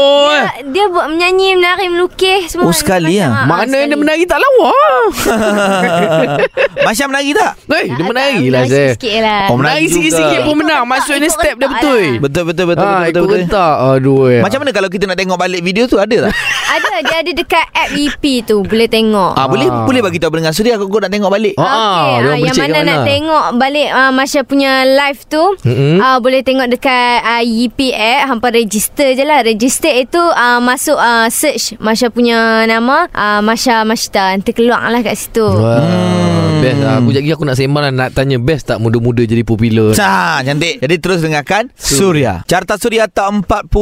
Dia, 0.67 0.83
eh. 0.83 0.89
buat 0.89 1.07
menyanyi, 1.09 1.49
menari, 1.55 1.87
melukis 1.89 2.43
semua. 2.49 2.67
Oh, 2.67 2.75
sekali 2.75 3.17
macam, 3.17 3.31
ah. 3.33 3.47
Mana 3.47 3.65
sekali. 3.73 3.87
dia 3.87 3.97
menari 3.97 4.25
tak 4.27 4.39
lawa 4.39 4.73
Masya 6.87 7.05
menari 7.07 7.31
tak? 7.33 7.53
Eh 7.69 7.87
dia 7.89 8.05
menari 8.05 8.47
lah 8.47 8.63
menari 8.63 8.71
saya 8.71 8.89
sikit 8.95 9.13
lah. 9.21 9.43
Oh, 9.49 9.57
menari 9.59 9.87
sikit-sikit 9.87 10.41
pun 10.43 10.55
menang 10.57 10.83
Maksudnya 10.87 11.27
ikut 11.27 11.35
step 11.35 11.55
dia 11.57 11.69
betul 11.69 11.99
lah. 11.99 12.21
Betul 12.21 12.43
betul 12.45 12.65
betul 12.69 12.87
ha, 12.87 12.97
betul 13.03 13.23
betul. 13.25 13.41
Ikut 13.43 13.77
Aduh 13.97 14.21
eh. 14.29 14.41
Macam 14.41 14.59
mana 14.61 14.71
kalau 14.71 14.89
kita 14.89 15.05
nak 15.05 15.17
tengok 15.17 15.37
balik 15.37 15.61
video 15.61 15.85
tu 15.87 15.97
ada 15.97 16.29
tak? 16.29 16.33
Ada 16.77 16.95
dia 16.99 17.17
ada 17.23 17.33
dekat 17.33 17.67
app 17.73 17.91
EP 17.95 18.25
tu 18.43 18.61
boleh 18.61 18.85
tengok. 18.85 19.33
Ah, 19.33 19.47
boleh 19.47 19.65
Ah. 19.67 19.85
boleh 19.85 20.03
bagi 20.03 20.19
tahu 20.19 20.29
pendengar 20.31 20.53
Suria 20.53 20.77
aku 20.77 20.99
nak 20.99 21.09
tengok 21.09 21.31
balik. 21.31 21.55
Ah, 21.57 21.63
ah, 21.63 21.73
Okey, 21.73 22.13
dia 22.13 22.29
ah, 22.29 22.37
yang 22.37 22.57
mana 22.57 22.69
kat 22.69 22.85
nak 22.85 22.99
mana? 22.99 23.07
tengok 23.07 23.45
balik 23.57 23.89
uh, 23.89 24.11
Masya 24.13 24.41
punya 24.43 24.73
live 24.85 25.21
tu 25.25 25.43
Mm-mm. 25.63 25.97
uh, 25.99 26.19
Boleh 26.19 26.41
tengok 26.43 26.69
dekat 26.69 27.17
uh, 27.23 27.43
YP 27.43 27.91
app 27.91 28.29
Hampa 28.29 28.49
register 28.51 29.09
je 29.13 29.23
lah 29.23 29.41
Register 29.41 29.89
itu 29.91 30.19
uh, 30.19 30.59
masuk 30.59 30.97
uh, 30.97 31.29
search 31.29 31.79
Masya 31.79 32.11
punya 32.11 32.37
nama 32.67 33.09
uh, 33.09 33.41
Masya 33.41 33.87
Mashita 34.17 34.33
Nanti 34.33 34.51
keluar 34.57 34.89
lah 34.89 35.05
kat 35.05 35.13
situ 35.13 35.45
Wah, 36.47 36.61
best 36.61 36.79
lah. 36.79 36.95
Aku 36.97 37.11
lagi 37.11 37.29
aku 37.29 37.43
nak 37.43 37.57
sembang 37.57 37.83
lah, 37.83 37.93
nak 37.93 38.09
tanya 38.13 38.37
best 38.37 38.65
tak 38.65 38.79
muda-muda 38.79 39.21
jadi 39.21 39.43
popular. 39.43 39.91
Sah, 39.93 40.41
cantik. 40.41 40.79
Jadi 40.79 40.95
terus 40.97 41.21
dengarkan 41.21 41.69
Surya. 41.73 42.43
Carta 42.45 42.75
Surya 42.75 43.07
Top 43.07 43.35
40 43.43 43.75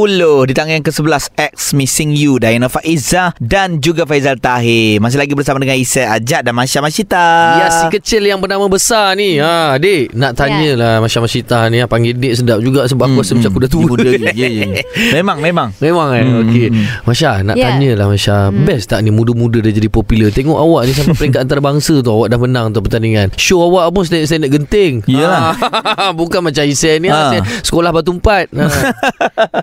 di 0.45 0.53
tangan 0.53 0.73
yang 0.73 0.83
ke-11 0.83 1.23
X 1.31 1.71
Missing 1.71 2.11
You 2.11 2.37
Diana 2.37 2.65
Faiza 2.65 3.31
dan 3.37 3.77
juga 3.77 4.03
Faizal 4.03 4.37
Tahir. 4.37 4.97
Masih 4.97 5.15
lagi 5.15 5.31
bersama 5.31 5.57
dengan 5.57 5.75
Isai 5.75 6.05
Ajak 6.05 6.41
dan 6.41 6.53
Masya 6.53 6.79
Masyita. 6.79 7.25
Ya 7.55 7.67
si 7.71 7.85
kecil 7.91 8.23
yang 8.23 8.37
bernama 8.37 8.65
besar 8.65 9.13
ni 9.13 9.37
ha, 9.37 9.75
Dik 9.75 10.11
Nak 10.11 10.33
tanya 10.33 10.69
lah 10.73 10.93
Masya 10.97 11.19
Masyita 11.19 11.67
ni 11.67 11.77
ha, 11.77 11.85
Panggil 11.85 12.13
Dik 12.13 12.33
sedap 12.35 12.59
juga 12.59 12.85
Sebab 12.85 13.05
aku 13.05 13.19
rasa 13.19 13.33
macam 13.33 13.49
aku 13.49 13.59
dah 13.59 13.69
tua 13.69 13.83
Muda 13.85 14.09
je. 14.15 14.29
Ya, 14.31 14.47
ya. 14.47 14.65
Memang, 15.11 15.37
memang. 15.39 15.69
Memang 15.77 16.07
kan 16.09 16.23
Hmm. 16.25 16.41
Okey 16.43 16.67
Masya 17.03 17.43
nak 17.43 17.55
Ya. 17.55 17.69
tanya 17.69 17.91
lah 17.95 18.07
Masya 18.07 18.35
Best 18.51 18.87
tak 18.87 18.99
ni 18.99 19.09
muda-muda 19.09 19.59
dah 19.59 19.69
jadi 19.69 19.87
popular 19.87 20.29
Tengok 20.29 20.55
awak 20.55 20.81
ni 20.85 20.91
Sampai 20.91 21.15
peringkat 21.15 21.41
antarabangsa 21.45 21.99
tu 21.99 22.09
Awak 22.09 22.27
dah 22.27 22.39
menang 22.39 22.64
tu 22.69 22.79
pertandingan 22.79 23.33
Show 23.35 23.61
awak 23.61 23.89
pun 23.89 24.03
Standard 24.05 24.49
genting 24.49 25.01
Yalah. 25.05 25.53
Ah, 25.57 26.11
Bukan 26.19 26.41
macam 26.41 26.63
Isen 26.63 26.99
ni 26.99 27.09
Ah. 27.09 27.35
ha. 27.35 27.43
Sekolah 27.59 27.89
batu 27.89 28.11
empat 28.11 28.49
ha. 28.51 28.65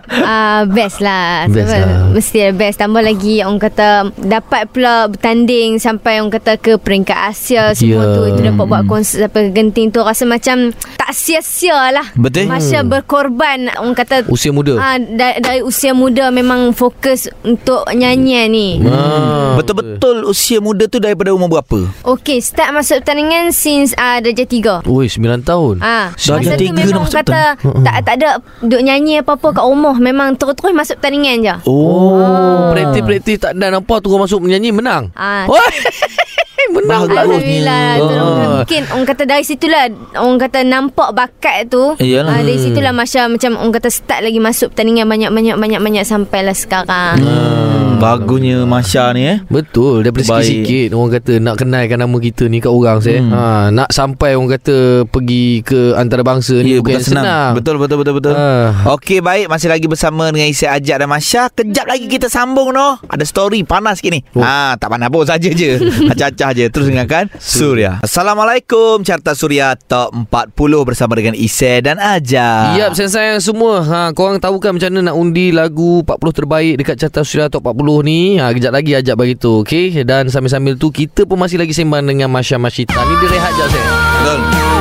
uh, 0.05 0.61
Best 0.75 0.99
lah 0.99 1.47
Best 1.47 1.67
Sebab 1.69 1.79
lah. 1.81 1.99
Mesti 2.11 2.37
best 2.51 2.77
Tambah 2.77 3.01
lagi 3.01 3.41
Orang 3.41 3.59
kata 3.59 3.89
Dapat 4.15 4.69
pula 4.69 5.07
bertanding 5.07 5.77
Sampai 5.77 6.19
orang 6.19 6.31
kata 6.31 6.55
Ke 6.55 6.75
peringkat 6.75 7.17
Asia 7.25 7.73
Semua 7.73 8.03
Ya. 8.03 8.11
tu 8.11 8.21
Itu 8.27 8.41
dapat 8.43 8.65
buat 8.65 8.83
konsert 8.85 9.19
Sampai 9.23 9.49
genting 9.49 9.89
tu 9.89 9.99
Rasa 9.99 10.23
macam 10.23 10.69
Tak 10.95 11.11
sia-sia 11.11 11.89
lah 11.89 12.07
Betul. 12.13 12.45
Masya 12.45 12.83
berkorban 12.83 13.69
Orang 13.73 13.93
kata 13.93 14.25
Usia 14.27 14.49
muda 14.49 14.75
Ah, 14.75 14.97
dari, 14.97 15.37
dari 15.39 15.61
usia 15.61 15.93
muda 15.93 16.27
memang 16.27 16.71
fokus 16.71 17.25
untuk 17.41 17.85
nyanyian 17.87 18.49
ni. 18.49 18.81
Ah, 18.83 19.55
Betul-betul 19.55 20.25
usia 20.25 20.57
muda 20.57 20.85
tu 20.85 20.97
daripada 20.97 21.29
umur 21.29 21.47
berapa? 21.51 21.87
Okey, 22.03 22.39
start 22.39 22.73
masuk 22.83 22.99
pertandingan 22.99 23.49
since 23.49 23.95
uh, 23.95 24.19
darjah 24.19 24.43
tiga. 24.43 24.75
Oi 24.83 25.07
9 25.07 25.23
tahun 25.41 25.79
Ah, 25.79 26.11
Darjah 26.11 26.35
masa 26.35 26.51
tu 26.51 26.59
tiga 26.59 26.75
dah 26.75 26.83
memang 26.83 27.01
masuk 27.01 27.15
kata 27.17 27.41
tak 27.79 27.95
tak 28.03 28.13
ada 28.19 28.29
duk 28.59 28.81
nyanyi 28.83 29.23
apa-apa 29.23 29.47
kat 29.53 29.63
rumah. 29.63 29.95
Memang 29.95 30.35
terus-terus 30.35 30.75
masuk 30.75 30.99
pertandingan 30.99 31.37
je. 31.39 31.55
Oh, 31.63 32.75
Praktis-praktis 32.75 33.39
tak 33.39 33.55
ada 33.55 33.71
nampak 33.71 34.03
tu 34.03 34.11
Orang 34.11 34.27
masuk 34.27 34.43
menyanyi 34.43 34.69
menang 34.69 35.15
Ah, 35.15 35.47
Oi. 35.47 35.55
menang 36.75 37.05
Bagus. 37.05 37.17
Alhamdulillah 37.17 37.83
lah 37.93 38.01
Ah. 38.03 38.51
Mungkin 38.59 38.81
orang 38.89 39.05
kata 39.05 39.23
dari 39.23 39.43
situlah 39.43 39.83
Orang 40.15 40.39
kata 40.39 40.59
nampak 40.61 41.09
bakat 41.11 41.67
tu 41.67 41.95
Iyalah. 41.97 42.29
Ah, 42.29 42.41
Dari 42.41 42.55
situlah 42.57 42.91
Masya 42.91 43.27
macam 43.27 43.51
Orang 43.55 43.73
kata 43.73 43.87
start 43.87 44.21
lagi 44.21 44.39
masuk 44.39 44.71
pertandingan 44.71 45.05
Banyak-banyak 45.05 45.55
Banyak-banyak 45.55 46.03
Sampailah 46.03 46.51
sekarang 46.53 47.19
Hmm, 47.19 47.92
bagusnya 47.99 48.63
Masya 48.63 49.03
ni 49.13 49.21
eh. 49.27 49.37
Betul 49.49 50.05
Daripada 50.05 50.25
Baik. 50.25 50.45
sikit-sikit 50.45 50.89
Orang 50.95 51.11
kata 51.13 51.33
nak 51.41 51.55
kenalkan 51.59 51.99
nama 52.01 52.17
kita 52.17 52.43
ni 52.47 52.57
kat 52.63 52.71
orang 52.71 52.99
saya. 53.03 53.19
Hmm. 53.19 53.31
Ha, 53.33 53.41
nak 53.69 53.89
sampai 53.91 54.37
orang 54.37 54.51
kata 54.57 55.07
pergi 55.09 55.61
ke 55.65 55.93
antarabangsa 55.97 56.61
ni 56.61 56.77
Ya, 56.77 56.81
bukan 56.81 56.93
bukan 56.93 56.93
yang 56.97 57.05
senang. 57.05 57.51
Betul, 57.57 57.75
betul, 57.77 57.97
betul, 58.01 58.13
betul. 58.17 58.33
Ah. 58.33 58.93
Okey, 58.97 59.19
baik. 59.19 59.45
Masih 59.51 59.69
lagi 59.69 59.85
bersama 59.85 60.31
dengan 60.33 60.49
Isi 60.49 60.65
Ajak 60.65 60.97
dan 61.03 61.09
Masya. 61.09 61.51
Kejap 61.53 61.85
lagi 61.85 62.05
kita 62.09 62.27
sambung, 62.31 62.73
no. 62.73 62.97
Ada 63.09 63.23
story 63.27 63.61
panas 63.67 63.99
sikit 64.01 64.11
ni. 64.15 64.21
Oh. 64.33 64.41
Ha, 64.41 64.79
tak 64.79 64.89
panas 64.89 65.09
pun 65.13 65.25
saja 65.27 65.49
je. 65.49 65.77
Acah-acah 66.13 66.49
je. 66.55 66.65
Terus 66.69 66.85
dengarkan 66.89 67.29
Surya. 67.37 68.01
Assalamualaikum. 68.01 69.05
Carta 69.05 69.35
Surya 69.37 69.75
Top 69.77 70.15
40 70.15 70.87
bersama 70.87 71.13
dengan 71.19 71.35
Isi 71.35 71.83
dan 71.83 71.99
Ajak. 71.99 72.79
Yap, 72.79 72.91
sayang-sayang 72.97 73.39
semua. 73.43 73.83
Ha, 73.83 73.97
korang 74.15 74.39
tahu 74.39 74.57
kan 74.57 74.73
macam 74.75 74.89
mana 74.89 75.11
nak 75.11 75.15
undi 75.17 75.51
lagu 75.51 76.01
40 76.01 76.37
terbaik 76.37 76.73
dekat 76.81 76.95
Carta 76.97 77.21
Suria 77.21 77.51
Top 77.51 77.65
40 77.65 77.82
ni. 78.05 78.39
Ha, 78.39 78.55
kejap 78.55 78.71
lagi 78.71 78.91
ajak 78.95 79.15
bagi 79.19 79.35
tu, 79.35 79.61
okey? 79.65 80.05
Dan 80.07 80.31
sambil-sambil 80.31 80.79
tu 80.79 80.89
kita 80.89 81.27
pun 81.27 81.35
masih 81.35 81.59
lagi 81.59 81.75
sembang 81.75 82.07
dengan 82.07 82.31
Masya 82.31 82.55
Masyita. 82.55 82.95
Ni 82.95 83.13
dia 83.19 83.27
rehat 83.35 83.51
jap 83.59 83.67
saya. 83.67 83.85
Betul. 84.23 84.72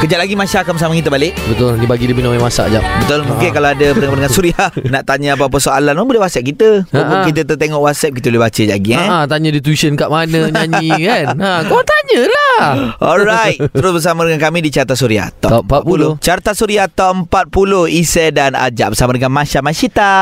Kejap 0.00 0.16
lagi 0.16 0.32
Masya 0.32 0.64
akan 0.64 0.72
bersama 0.74 0.96
kita 0.96 1.06
balik. 1.06 1.36
Betul, 1.44 1.76
ni 1.76 1.84
bagi 1.84 2.08
dia 2.08 2.16
minum 2.16 2.32
air 2.32 2.40
masak 2.40 2.72
jap. 2.72 2.80
Betul 3.04 3.20
Mungkin 3.22 3.52
kalau 3.52 3.68
ada 3.68 3.84
pendengar-pendengar 3.86 4.32
Surya 4.32 4.56
Nak 4.92 5.02
tanya 5.04 5.36
apa-apa 5.36 5.60
soalan 5.60 5.92
Orang 5.92 6.08
boleh 6.08 6.22
whatsapp 6.22 6.40
kita 6.42 6.88
Ha, 6.88 6.96
ha. 6.96 7.16
kita 7.22 7.44
tertengok 7.44 7.80
whatsapp 7.80 8.08
Kita 8.10 8.32
boleh 8.32 8.40
baca 8.40 8.62
lagi 8.64 8.90
eh 8.90 9.04
Ha, 9.04 9.28
tanya 9.28 9.48
dia 9.50 9.60
tuition 9.60 9.92
kat 9.94 10.08
mana 10.08 10.48
nyanyi 10.48 10.88
kan. 11.04 11.36
Ha, 11.36 11.50
kau 11.68 11.84
tanyalah. 11.84 12.96
Alright 12.96 13.60
Terus 13.60 13.92
bersama 13.92 14.24
dengan 14.24 14.40
kami 14.40 14.62
Di 14.62 14.72
Carta 14.72 14.96
Suria 14.96 15.28
Top 15.34 15.68
40. 15.68 16.16
Carta 16.18 16.56
Suria 16.56 16.88
Top 16.88 17.28
40 17.28 17.52
Ise 17.92 18.32
dan 18.32 18.56
Ajak 18.56 18.96
Bersama 18.96 19.12
dengan 19.12 19.30
Masya 19.30 19.60
Masyita 19.60 20.12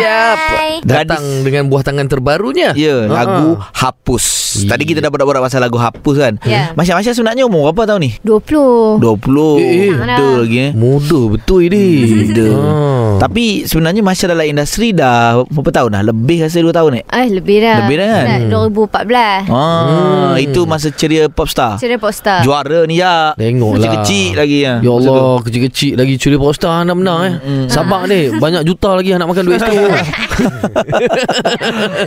Yap. 0.00 0.38
Datang 0.82 1.20
dengan 1.44 1.68
buah 1.68 1.84
tangan 1.84 2.08
terbarunya. 2.08 2.72
Ya 2.72 3.04
Ha, 3.04 3.12
Lagu 3.12 3.60
ha. 3.60 3.68
Hapus 3.84 4.24
Tadi 4.64 4.82
kita 4.82 4.98
dah 4.98 5.12
borak-borak 5.12 5.44
Pasal 5.44 5.60
lagu 5.60 5.76
Hapus 5.76 6.16
kan 6.16 6.34
Ya. 6.42 6.72
Masya 6.72 6.96
Masya 6.96 7.12
sebenarnya 7.12 7.44
umur 7.44 7.68
berapa 7.68 7.84
tahun 7.86 8.00
ni? 8.00 8.10
20 8.24 9.02
20 9.02 9.09
Eh, 9.56 9.88
eh. 9.88 9.92
Betul 9.92 10.34
lagi 10.40 10.58
eh 10.60 10.70
Muda 10.72 11.20
betul 11.28 11.60
ini. 11.64 11.84
Muda. 12.26 12.48
Ha. 12.60 13.18
Tapi 13.20 13.64
sebenarnya 13.64 14.00
Masya 14.00 14.26
dalam 14.28 14.44
industri 14.44 14.90
dah 14.90 15.42
Berapa 15.44 15.70
tahun 15.72 15.90
dah? 15.92 16.02
Lebih 16.04 16.42
rasa 16.42 16.58
2 16.58 16.70
tahun 16.70 16.90
eh? 16.96 17.04
Eh 17.06 17.26
lebih 17.28 17.56
dah 17.58 17.76
Lebih 17.80 17.96
dah 17.96 18.08
kan? 18.08 18.24
Dah 18.24 18.38
2014 18.48 19.50
Ah, 19.50 19.80
Hmm. 19.80 20.34
Itu 20.36 20.60
masa 20.64 20.88
ceria 20.88 21.26
popstar 21.26 21.76
Ceria 21.76 21.96
popstar 21.96 22.40
Juara 22.40 22.84
ni 22.84 22.96
ya 22.96 23.32
Tengoklah 23.34 23.80
Kecil-kecil 23.80 24.26
lagi 24.34 24.58
ya. 24.62 24.74
Ya 24.78 24.90
Allah 24.90 25.40
Kecil-kecil 25.40 25.92
lagi 25.94 26.14
Curi 26.16 26.36
poster 26.36 26.70
nak 26.70 26.94
menang 26.94 27.20
eh 27.22 27.34
Hmm. 27.40 27.66
Sabar 27.66 28.04
deh 28.04 28.30
Banyak 28.42 28.62
juta 28.62 28.92
lagi 28.92 29.12
Nak 29.12 29.26
makan 29.26 29.44
duit 29.44 29.58
situ 29.58 29.80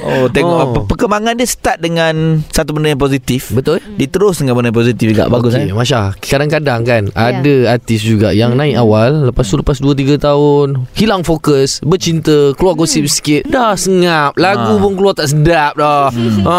Oh 0.04 0.26
tengok 0.30 0.52
Oh. 0.54 0.70
oh. 0.72 0.86
perkembangan 0.86 1.34
dia 1.34 1.46
start 1.46 1.80
dengan 1.80 2.14
satu 2.48 2.72
benda 2.72 2.88
yang 2.88 3.00
positif. 3.00 3.50
Betul 3.50 3.82
Diterus 3.96 4.38
dengan 4.38 4.54
benda 4.54 4.70
yang 4.70 4.78
positif 4.78 5.06
juga. 5.10 5.26
Bagus 5.28 5.54
okay, 5.54 5.66
eh. 5.66 5.74
Masya 5.74 6.14
Kadang-kadang 6.20 6.82
kan 6.84 6.93
Ya. 7.04 7.34
Ada 7.34 7.56
artis 7.72 8.00
juga 8.00 8.30
Yang 8.30 8.52
naik 8.54 8.76
awal 8.76 9.10
Lepas 9.26 9.46
tu 9.46 9.56
lepas 9.56 9.78
2-3 9.78 9.90
tahun 10.18 10.68
Hilang 10.92 11.22
fokus 11.22 11.82
Bercinta 11.82 12.54
Keluar 12.54 12.76
gosip 12.76 13.06
sikit 13.06 13.46
Dah 13.46 13.74
sengap 13.74 14.36
Lagu 14.36 14.62
Ha. 14.74 14.80
pun 14.80 14.94
keluar 14.94 15.14
tak 15.14 15.28
sedap 15.28 15.74
dah 15.74 16.08
ha, 16.44 16.58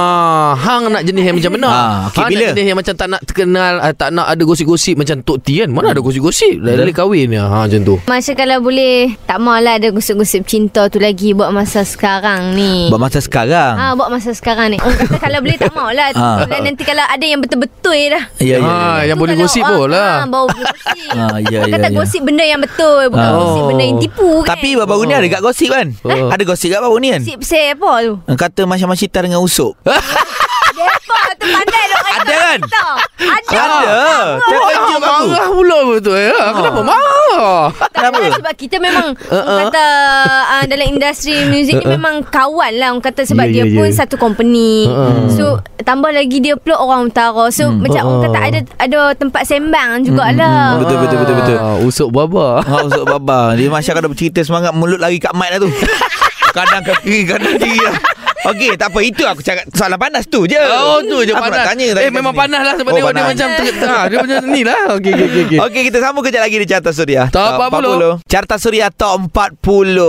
Hang 0.64 0.88
nak 0.88 1.02
jenis 1.02 1.24
yang 1.24 1.36
macam 1.36 1.52
mana 1.52 1.66
Ha, 1.66 1.80
okey, 2.06 2.16
Hang 2.16 2.28
bila? 2.28 2.38
nak 2.40 2.48
jenis 2.50 2.64
yang 2.64 2.78
macam 2.78 2.94
tak 2.94 3.08
nak 3.08 3.20
terkenal 3.22 3.72
ah, 3.78 3.92
Tak 3.92 4.08
nak 4.10 4.26
ada 4.26 4.42
gosip-gosip 4.42 4.94
Macam 4.94 5.16
Tok 5.20 5.38
T 5.40 5.58
kan 5.58 5.68
Mana 5.68 5.90
ada 5.90 6.00
gosip-gosip 6.00 6.54
Dah 6.58 6.74
dari 6.74 6.92
kahwin 6.92 7.28
ya. 7.30 7.44
ha, 7.44 7.64
Macam 7.64 7.80
tu 7.80 7.94
Masya 8.02 8.32
kalau 8.34 8.58
boleh 8.60 9.14
Tak 9.22 9.38
maulah 9.38 9.76
ada 9.76 9.88
gosip-gosip 9.88 10.42
cinta 10.44 10.86
tu 10.86 10.98
lagi 10.98 11.32
Buat 11.32 11.50
masa 11.50 11.82
sekarang 11.82 12.52
ni 12.52 12.88
Buat 12.88 13.00
masa 13.00 13.18
sekarang. 13.18 13.74
Ah, 13.74 13.92
buat 13.92 14.08
masa 14.08 14.32
sekarang 14.32 14.70
ni 14.70 14.78
Orang 14.78 14.98
kata 14.98 15.16
kalau 15.18 15.38
boleh 15.38 15.56
tak 15.56 15.72
maulah 15.72 16.08
Ah. 16.14 16.44
Dan 16.44 16.64
nanti 16.64 16.82
kalau 16.82 17.02
ada 17.02 17.22
yang 17.22 17.38
betul-betul 17.38 17.72
dah 18.08 18.24
Ya, 18.38 18.56
ya. 18.56 18.56
Ha, 18.60 18.72
ya. 19.00 19.10
yang 19.10 19.16
Tu 19.16 19.22
boleh 19.22 19.36
gosip 19.36 19.62
pun 19.62 19.88
lah. 19.88 20.23
Ah, 20.24 20.30
Baru 20.30 20.46
boleh 20.48 20.64
gosip 20.66 21.08
Ah, 21.14 21.36
ya, 21.38 21.58
Orang 21.60 21.68
ya, 21.68 21.74
kata 21.76 21.88
ya. 21.88 21.94
gosip 21.94 22.22
benda 22.24 22.44
yang 22.44 22.60
betul 22.60 23.02
Bukan 23.08 23.24
Ah. 23.24 23.36
gosip 23.36 23.62
benda 23.64 23.84
yang 23.84 23.98
tipu 24.00 24.28
kan 24.40 24.48
Tapi 24.50 24.68
baru-baru 24.74 25.02
ni 25.04 25.14
ada 25.14 25.28
kat 25.28 25.40
gosip 25.40 25.68
kan? 25.68 25.86
Oh. 26.00 26.28
Ada 26.28 26.42
gosip 26.42 26.68
kat 26.68 26.80
baru 26.80 26.96
ni 26.98 27.08
kan? 27.10 27.20
Gosip 27.20 27.40
apa 27.70 27.90
tu 28.00 28.12
Kata 28.34 28.60
Masyita 28.86 29.18
dengan 29.20 29.40
Usop. 29.40 29.74
Depa 30.74 31.20
tu 31.34 31.44
pandai 31.46 31.82
dok 31.86 32.00
Ada 32.04 32.34
kan? 32.34 32.58
Ada 32.58 32.84
Ada. 33.54 33.98
Terkejut 34.36 35.00
aku. 35.00 35.24
Marah 35.24 35.48
pula 35.48 35.78
betul 35.88 36.16
ya. 36.18 36.34
Kenapa 36.50 36.80
marah? 36.82 37.62
Kenapa? 37.90 38.16
Kenapa? 38.18 38.36
Sebab 38.36 38.54
kita 38.54 38.76
memang 38.78 39.06
Uh-uh. 39.24 39.34
uh-uh. 39.36 39.58
kata 39.64 39.84
uh, 40.44 40.64
dalam 40.66 40.86
industri 40.88 41.44
muzik 41.44 41.76
ni 41.76 41.86
memang 41.88 42.22
kawan 42.24 42.72
lah 42.74 42.90
orang 42.90 43.00
kata 43.00 43.22
sebab 43.22 43.46
Ya, 43.46 43.60
yeah, 43.60 43.66
ya, 43.66 43.70
dia 43.70 43.76
pun 43.76 43.86
ya. 43.86 43.94
satu 43.94 44.16
company. 44.16 44.88
Uh-uh. 44.88 45.28
So 45.30 45.44
tambah 45.80 46.10
lagi 46.10 46.40
dia 46.40 46.54
pula 46.56 46.76
orang 46.76 47.08
utara. 47.08 47.44
So 47.50 47.68
Hmm. 47.68 47.80
macam 47.80 48.02
orang 48.02 48.14
Uh-uh. 48.14 48.24
kata 48.26 48.38
ada 48.40 48.58
ada 48.78 49.00
tempat 49.14 49.42
sembang 49.44 50.02
jugalah. 50.02 50.78
Betul, 50.78 50.96
betul, 51.00 51.18
betul, 51.20 51.36
betul. 51.36 51.56
Ah, 51.56 51.76
Usuk 51.80 52.08
baba. 52.10 52.48
Ha, 52.64 52.82
Usop 52.82 53.04
Baba. 53.06 53.54
Dia 53.54 53.68
Masya 53.68 53.92
kalau 53.92 54.08
bercerita 54.08 54.40
semangat 54.40 54.72
mulut 54.72 54.96
lagi 54.96 55.16
kat 55.16 55.30
mic 55.32 55.48
lah 55.48 55.58
tu. 55.58 55.70
Kadang 56.56 56.82
ke 56.82 56.94
kiri, 57.02 57.26
kadang 57.26 57.58
kiri 57.58 57.82
lah. 57.82 57.98
Okey, 58.46 58.70
tak 58.74 58.88
apa. 58.88 58.98
Itu 59.00 59.24
aku 59.24 59.40
cakap 59.40 59.64
soalan 59.70 59.96
panas 59.96 60.24
tu 60.24 60.44
je. 60.44 60.58
Oh 60.58 61.00
tu 61.00 61.20
je 61.20 61.32
Aku 61.32 61.40
panas. 61.40 61.58
nak 61.58 61.66
tanya 61.70 61.84
eh 61.96 62.08
memang 62.08 62.32
panas 62.32 62.60
lah 62.62 62.74
sebab 62.74 62.90
Oh, 62.90 62.94
dia, 62.94 63.02
dia 63.02 63.08
panas. 63.10 63.26
macam 63.26 63.48
ter, 63.50 63.64
ha, 63.82 63.98
dia 64.04 64.18
macam 64.18 64.36
ni 64.46 64.62
lah. 64.62 64.82
Okey 64.94 65.10
okey 65.10 65.26
okey. 65.26 65.42
okey. 65.46 65.58
Okey 65.60 65.82
kita 65.84 65.98
sambung 65.98 66.22
kejap 66.22 66.40
lagi 66.40 66.56
di 66.56 66.66
Carta 66.66 66.90
Suria 66.90 67.22
Top 67.26 67.56
40. 67.58 68.20
Carta 68.24 68.56
Suria 68.56 68.88
Top 68.88 69.18
40 69.24 69.64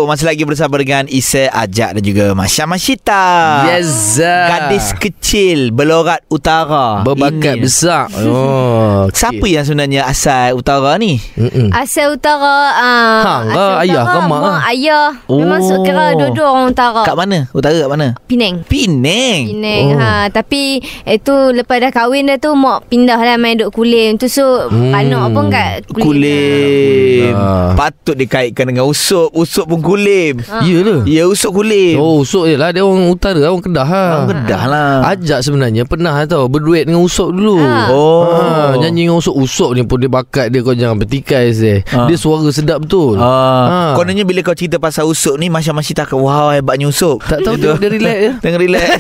Masih 0.06 0.26
lagi 0.26 0.44
bersama 0.44 0.76
dengan 0.76 1.08
Ise 1.08 1.48
Ajak 1.48 1.96
dan 1.96 2.04
juga 2.04 2.26
Masya 2.32 2.66
Masyita 2.66 3.24
Yes. 3.68 4.20
Gadis 4.20 4.92
kecil 4.94 5.72
Belorat 5.72 6.22
Utara 6.28 7.02
berbakat 7.02 7.56
Ini. 7.56 7.62
besar. 7.62 8.08
Oh. 8.18 9.08
okey. 9.08 9.16
Siapa 9.16 9.46
yang 9.46 9.64
sebenarnya 9.64 10.02
asal 10.04 10.54
Utara 10.54 10.96
ni? 10.96 11.18
Mm-mm. 11.36 11.70
Asal 11.72 12.12
utara 12.12 12.74
uh, 12.74 13.22
Hang 13.22 13.46
ke? 13.48 13.66
Ayah 13.82 14.04
ke 14.04 14.20
mak 14.22 14.40
mak 14.42 14.62
ayah 14.68 15.08
Memang 15.26 15.62
Oh. 15.62 15.72
oh. 15.72 15.84
kira 15.84 16.14
dua-dua 16.14 16.48
orang 16.50 16.68
utara 16.70 17.02
Kat 17.04 17.16
mana? 17.16 17.48
Utara 17.52 17.76
kat 17.76 17.88
mana? 17.88 18.08
Penang. 18.26 18.66
Penang? 18.66 19.42
Penang 19.48 19.86
Oh. 19.86 19.98
ha, 19.98 20.26
Tapi 20.28 20.82
Itu 21.06 21.34
lepas 21.52 21.78
dah 21.78 21.92
kahwin 21.92 22.26
dah 22.26 22.38
tu 22.38 22.52
Mak 22.52 22.90
pindah 22.90 23.16
lah 23.16 23.38
Main 23.38 23.56
duduk 23.56 23.78
kulim 23.78 24.18
Tu 24.18 24.26
so 24.26 24.66
Hmm. 24.66 24.92
Anak 24.92 25.30
pun 25.32 25.46
kat 25.48 25.86
kulim, 25.86 26.02
Kulim 26.02 27.34
Ah. 27.36 27.72
Patut 27.76 28.16
dikaitkan 28.16 28.66
dengan 28.66 28.86
Usop 28.86 29.30
Usop 29.32 29.68
pun 29.68 29.80
kulim. 29.80 30.42
Ya 30.64 30.78
ke? 30.82 30.96
Ya 31.06 31.24
Usop 31.26 31.52
kulim. 31.54 31.96
Oh 31.98 32.22
Usuk 32.22 32.48
je 32.48 32.56
lah. 32.56 32.72
Dia 32.72 32.82
orang 32.82 33.08
utara 33.08 33.38
Orang 33.46 33.62
Kedah 33.62 33.86
lah. 33.86 34.10
Orang 34.16 34.30
Kedah 34.32 34.64
lah. 34.66 34.92
Ajak 35.06 35.40
sebenarnya. 35.42 35.84
Pernah 35.86 36.18
tau. 36.26 36.48
Berduet 36.48 36.88
dengan 36.88 37.04
Usuk 37.04 37.30
dulu. 37.30 37.60
Ah. 37.60 37.88
Oh. 37.92 38.26
Ha, 38.32 38.42
nyanyi 38.80 39.06
dengan 39.06 39.20
Usuk. 39.20 39.36
Usuk 39.36 39.76
ni 39.76 39.84
pun 39.84 40.00
dia 40.00 40.10
bakat 40.10 40.50
dia. 40.50 40.66
Kau 40.66 40.74
jangan 40.74 40.98
bertikai 40.98 41.52
saya. 41.52 41.84
Ah. 41.92 42.08
Dia 42.08 42.18
suara 42.18 42.48
sedap 42.50 42.82
betul. 42.82 43.20
Ah, 43.20 43.34
Ah. 43.66 43.94
Kononnya 43.94 44.26
bila 44.26 44.42
kau 44.42 44.56
cerita 44.56 44.82
pasal 44.82 45.06
Usop 45.06 45.38
ni 45.38 45.48
Masya 45.48 45.76
tak 45.94 46.10
Wow 46.16 46.50
hebatnya 46.50 46.88
Usop 46.88 47.22
Tak 47.22 47.44
tahu 47.44 47.56
tengok 47.60 47.78
dia 47.78 47.90
relax 47.92 48.15
Tengah 48.44 48.60
relax. 48.60 48.84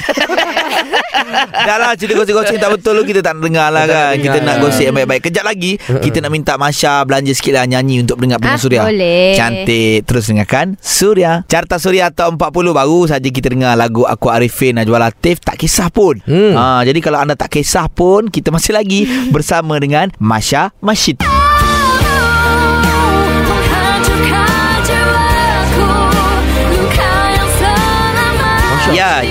Dah 1.57 1.77
lah 1.77 1.91
cerita 1.95 2.13
gosip-gosip 2.15 2.55
tak 2.55 2.69
betul 2.69 2.93
tu 2.95 3.07
Kita 3.07 3.19
tak 3.19 3.39
dengar 3.39 3.67
lah 3.69 3.83
kan 3.83 4.13
dengar. 4.13 4.21
Kita 4.21 4.37
nak 4.41 4.55
gosip 4.59 4.83
yang 4.83 4.95
baik-baik. 4.95 5.21
Kejap 5.23 5.43
lagi 5.43 5.71
Kita 5.79 6.17
nak 6.19 6.29
minta 6.29 6.53
Masya 6.55 7.01
Belanja 7.01 7.31
sikit 7.31 7.53
lah 7.53 7.65
nyanyi 7.65 8.03
Untuk 8.03 8.19
pendengar 8.19 8.37
pendengar 8.37 8.57
Ah, 8.57 8.61
Suria. 8.61 8.81
boleh. 8.83 9.33
Cantik. 9.33 10.05
Terus 10.05 10.23
dengarkan 10.27 10.65
Suria. 10.77 11.41
Carta 11.45 11.75
Suria 11.77 12.11
Top 12.11 12.35
40 12.35 12.45
Baru 12.71 12.99
saja 13.05 13.25
kita 13.25 13.49
dengar 13.49 13.73
lagu 13.73 14.05
Aku 14.05 14.29
Arifin 14.29 14.75
Najwa 14.75 15.01
Latif. 15.01 15.39
Tak 15.39 15.57
kisah 15.57 15.89
pun. 15.89 16.21
Hmm. 16.23 16.53
ha, 16.53 16.63
Jadi 16.83 16.99
kalau 16.99 17.17
anda 17.17 17.33
tak 17.33 17.49
kisah 17.49 17.87
pun 17.87 18.27
Kita 18.27 18.51
masih 18.51 18.71
lagi 18.71 19.07
Bersama 19.33 19.75
dengan 19.77 20.11
Masya 20.15 20.75
Masyid 20.77 21.44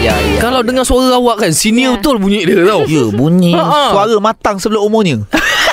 Ya 0.04 0.12
ya 0.12 0.36
Kalau 0.36 0.60
dengar 0.60 0.84
suara 0.84 1.16
awak 1.16 1.40
kan 1.40 1.50
Senior 1.50 1.96
Ya. 1.96 1.96
betul 1.96 2.20
bunyi 2.20 2.44
dia 2.44 2.60
tau 2.60 2.84
Ya 2.84 3.08
bunyi 3.08 3.56
Ha, 3.56 3.64
ha. 3.64 3.84
Suara 3.96 4.20
matang 4.20 4.60
sebelum 4.60 4.84
umurnya 4.84 5.24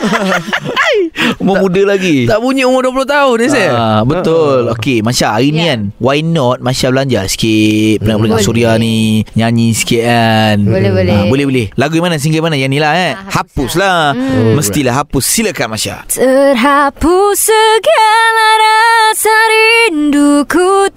Umur 1.38 1.64
muda 1.64 1.82
lagi 1.88 2.26
Tak 2.26 2.38
bunyi 2.38 2.66
umur 2.66 2.84
20 2.84 3.06
tahun 3.08 3.36
ni 3.38 3.48
saya 3.48 3.70
Ah, 3.72 4.02
betul. 4.04 4.68
Okey, 4.74 5.00
Masya 5.02 5.28
hari 5.32 5.50
ni 5.50 5.62
Ya. 5.62 5.74
kan 5.74 5.94
why 5.98 6.20
not 6.20 6.60
Masya 6.60 6.90
belanja 6.90 7.24
sikit 7.26 8.02
pendengar-pendengar 8.02 8.42
Boleh. 8.42 8.48
Suria 8.48 8.72
ni 8.76 9.24
nyanyi 9.34 9.72
sikit 9.72 10.02
kan. 10.04 10.58
Boleh, 10.66 10.92
boleh. 10.92 11.14
Ah, 11.14 11.26
boleh 11.26 11.46
boleh. 11.46 11.66
Lagu 11.76 11.94
yang 11.94 12.06
mana? 12.06 12.18
Single 12.18 12.42
mana? 12.42 12.56
Yang 12.56 12.72
ni 12.72 12.80
lah 12.80 12.94
eh. 12.94 13.14
Ah, 13.14 13.26
hapus 13.32 13.50
hapus 13.52 13.78
lah. 13.78 14.16
Hmm. 14.18 14.56
Mestilah 14.58 14.96
hapus. 14.96 15.24
Silakan 15.24 15.68
Masya. 15.72 15.96
Terhapus 16.10 17.38
segala 17.38 18.48
rasa 18.58 19.36
rinduku 19.52 20.90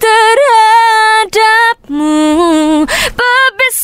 terhadapmu 1.35 2.15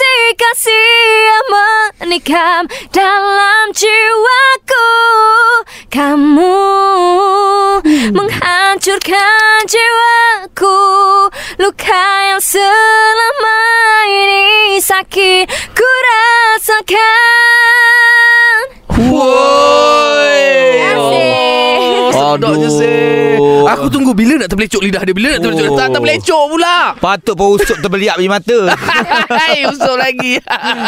kasih 0.02 0.34
kasih 0.34 0.98
yang 1.30 1.46
menikam 1.54 2.66
dalam 2.90 3.70
jiwaku. 3.70 4.90
Kamu 5.94 6.58
hmm. 7.86 8.10
menghancurkan 8.18 9.62
jiwaku. 9.70 10.82
Luka 11.62 12.06
yang 12.34 12.42
selama 12.42 13.62
ini 14.10 14.82
sakit 14.82 15.46
ku 15.78 15.86
rasakan. 16.66 16.98
Whoa. 18.90 20.21
Aduh. 22.34 23.66
Aku 23.68 23.88
tunggu 23.88 24.12
bila 24.12 24.36
nak 24.38 24.48
terbelecok 24.48 24.82
lidah 24.82 25.02
dia. 25.02 25.12
Bila 25.12 25.28
nak 25.32 25.40
terbelecok. 25.42 25.72
Oh. 25.72 25.78
Tak 25.78 25.88
terbelecok 25.92 26.44
pula. 26.48 26.78
Patut 26.98 27.34
pun 27.34 27.48
usuk 27.56 27.78
terbeliak 27.78 28.16
di 28.16 28.28
mata 28.28 28.58
Hai, 29.40 29.66
usuk 29.66 29.96
lagi. 29.96 30.38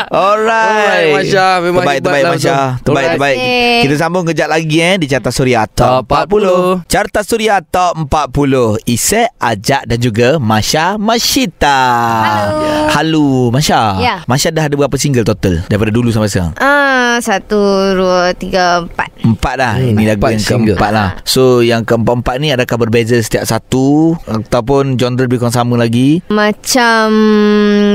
Alright 0.07 0.51
Alright, 0.73 1.11
Masya. 1.15 1.47
Memang 1.59 1.81
Terbaik, 1.81 1.99
terbaik 2.01 2.23
Masya. 2.33 2.57
Terbaik, 2.81 3.07
terbaik. 3.15 3.37
Kita 3.81 3.95
sambung 3.97 4.23
kejap 4.23 4.47
lagi 4.47 4.77
eh 4.77 4.95
Di 4.95 5.07
Carta 5.07 5.29
Suria 5.29 5.65
Top 5.65 6.05
Top 6.05 6.27
40 6.29 6.85
Carta 6.85 7.19
Suria 7.21 7.59
Top 7.59 7.95
40 7.97 8.83
Isek, 8.85 9.33
Ajak 9.37 9.83
dan 9.85 9.97
juga 9.97 10.37
Masya 10.37 10.95
Masyita 10.97 11.79
Halo. 12.23 12.69
Halo 12.89 13.27
Masya 13.49 13.81
Ya. 13.95 14.15
Masya 14.23 14.49
dah 14.49 14.63
ada 14.63 14.75
berapa 14.75 14.95
single 14.95 15.23
total 15.23 15.63
Daripada 15.65 15.89
dulu 15.89 16.09
sampai 16.09 16.27
sekarang 16.27 16.53
Ah, 16.57 17.17
satu, 17.19 17.59
dua, 17.93 18.33
tiga, 18.33 18.81
empat. 18.81 19.09
Empat 19.21 19.53
dah 19.55 19.73
Hmm, 19.75 19.93
Ini 19.93 20.03
lagu 20.09 20.23
yang 20.27 20.41
keempat 20.41 20.91
lah 20.91 21.09
So 21.33 21.41
yang 21.59 21.81
keempat-empat 21.81 22.35
ni 22.37 22.53
Adakah 22.53 22.77
berbeza 22.79 23.17
setiap 23.17 23.41
satu 23.43 24.13
Ataupun 24.23 24.93
genre 24.95 25.25
lebih 25.25 25.41
kurang 25.41 25.49
sama 25.51 25.73
lagi 25.75 26.21
Macam 26.29 27.09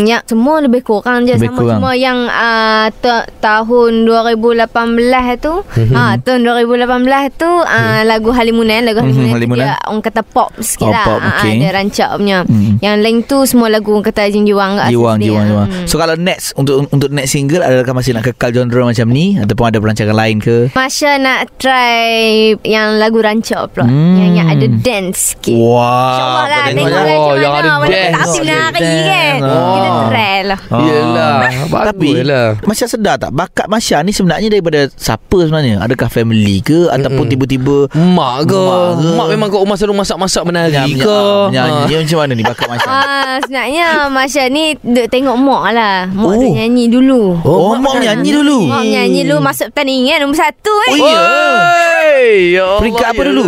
yang 0.03 0.23
semua 0.25 0.59
lebih 0.59 0.83
kurang 0.83 1.23
je 1.23 1.35
Lebih 1.35 1.47
sama 1.49 1.59
kurang. 1.61 1.79
cuma 1.79 1.91
yang 1.95 2.19
uh, 2.27 2.91
ta- 2.93 3.31
tahun 3.39 4.03
2018 4.03 4.67
tu 5.39 5.55
ha 5.95 6.19
tahun 6.19 6.41
2018 6.67 6.83
tu 7.37 7.47
uh, 7.47 8.01
lagu 8.03 8.31
Halimunan 8.31 8.83
lagu 8.83 8.99
Mhm, 8.99 9.07
Halimunan, 9.07 9.33
Halimunan. 9.33 9.65
dia 9.65 9.75
orang 9.85 10.03
kata 10.03 10.23
pop 10.25 10.51
sikit 10.59 10.83
Oh, 10.83 10.91
lah 10.91 11.05
pop, 11.05 11.21
Ah, 11.21 11.39
okey. 11.39 11.55
ada 11.57 11.69
rancak 11.77 12.09
punya 12.17 12.39
Mhm. 12.43 12.81
yang 12.81 12.97
lain 12.99 13.23
tu 13.23 13.45
semua 13.45 13.69
lagu 13.69 13.93
orang 13.93 14.03
kata 14.05 14.27
jiwang 14.29 14.73
kat 14.75 14.89
Jiwang, 14.89 15.17
dia. 15.17 15.27
jiwang, 15.29 15.45
jiwang. 15.47 15.69
Hmm. 15.69 15.87
So 15.87 15.95
kalau 15.97 16.17
next 16.17 16.57
untuk 16.57 16.89
untuk 16.89 17.11
next 17.11 17.31
single 17.31 17.61
adakah 17.61 17.93
masih 17.93 18.13
nak 18.13 18.25
kekal 18.25 18.51
genre 18.51 18.83
macam 18.83 19.07
ni 19.07 19.37
ataupun 19.37 19.65
ada 19.67 19.79
perancangan 19.79 20.17
lain 20.17 20.37
ke? 20.39 20.57
Masya 20.73 21.13
nak 21.19 21.47
try 21.57 22.09
yang 22.65 22.97
lagu 22.97 23.21
rancak 23.29 23.63
pula 23.71 23.85
Hmm. 23.85 24.17
yang 24.17 24.33
yang 24.35 24.49
ada 24.49 24.67
dance 24.75 25.33
sikit 25.33 25.55
Wah. 25.55 25.85
InsyaAllah 26.09 26.47
lah 26.47 26.65
Tengok 26.69 26.89
lah 26.89 27.17
Oh, 27.19 27.35
yang 27.35 27.55
ada 27.55 27.71
Mana 27.77 27.89
dance. 27.89 28.09
tak 28.09 28.23
api 28.25 28.39
menari 28.41 28.81
Dance. 28.81 29.05
kan 29.05 29.39
Oh. 29.39 29.69
Kita 29.69 29.89
try 30.09 30.39
lah 30.43 30.61
Ah. 30.69 30.81
Yelah. 30.81 31.33
Tapi 31.89 32.09
lah. 32.23 32.47
Masya 32.61 32.87
sedar 32.87 33.17
tak 33.17 33.31
Bakat 33.31 33.67
Masya 33.67 34.01
ni 34.01 34.11
sebenarnya 34.11 34.49
Daripada 34.49 34.89
siapa 34.91 35.39
sebenarnya 35.39 35.79
Adakah 35.79 36.09
family 36.09 36.59
ke 36.59 36.89
Ataupun 36.89 37.25
Mm-mm. 37.25 37.33
tiba-tiba 37.33 37.77
Mak 37.93 38.37
ke? 38.45 38.57
Mak 38.59 38.89
ke? 38.97 39.09
Mak 39.15 39.27
memang 39.29 39.49
kat 39.49 39.61
rumah 39.61 39.77
selalu 39.77 39.95
masak-masak 39.99 40.43
menari 40.43 40.73
Menyanyi 40.73 40.95
ke? 40.99 41.19
Menyanyi 41.47 41.77
Ha. 41.79 41.87
Dia 41.87 41.97
macam 42.01 42.19
mana 42.19 42.33
ni 42.33 42.43
Bakat 42.43 42.67
Masya 42.67 42.89
Ah, 42.89 43.35
sebenarnya 43.41 43.87
Masya 44.09 44.43
ni 44.49 44.65
duk 44.79 45.07
tengok 45.09 45.37
mak 45.37 45.65
lah. 45.71 45.99
Mak 46.09 46.27
Oh. 46.31 46.41
nyanyi 46.49 46.85
dulu. 46.87 47.23
Oh, 47.41 47.75
mak 47.75 47.99
menyanyi 47.99 48.31
dulu 48.33 48.59
Mak 48.67 48.85
nyanyi 48.85 49.21
dulu 49.23 49.39
masuk 49.41 49.69
pertandingan 49.69 50.19
nombor 50.21 50.39
satu 50.39 50.73
eh. 50.87 50.93
Oh, 50.93 51.05
ya 51.05 51.21
Oi, 52.09 52.57
ya 52.57 52.65
Allah, 52.65 52.81
Peringkat 52.81 53.07
apa 53.07 53.21
ya. 53.21 53.27
dulu? 53.27 53.45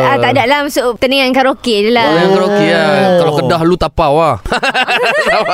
Ah, 0.00 0.16
tak 0.16 0.30
ada 0.32 0.42
lah 0.44 0.58
masuk 0.64 0.96
pertandingan 0.96 1.30
karaoke 1.30 1.76
je 1.78 1.90
lah. 1.90 2.06
Oh, 2.06 2.16
yang 2.16 2.32
karaoke 2.32 2.66
lah. 2.66 2.86
Oh. 2.88 3.18
Kalau 3.18 3.32
kedah 3.36 3.60
lu 3.62 3.76
tapau 3.76 4.12
lah. 4.16 4.36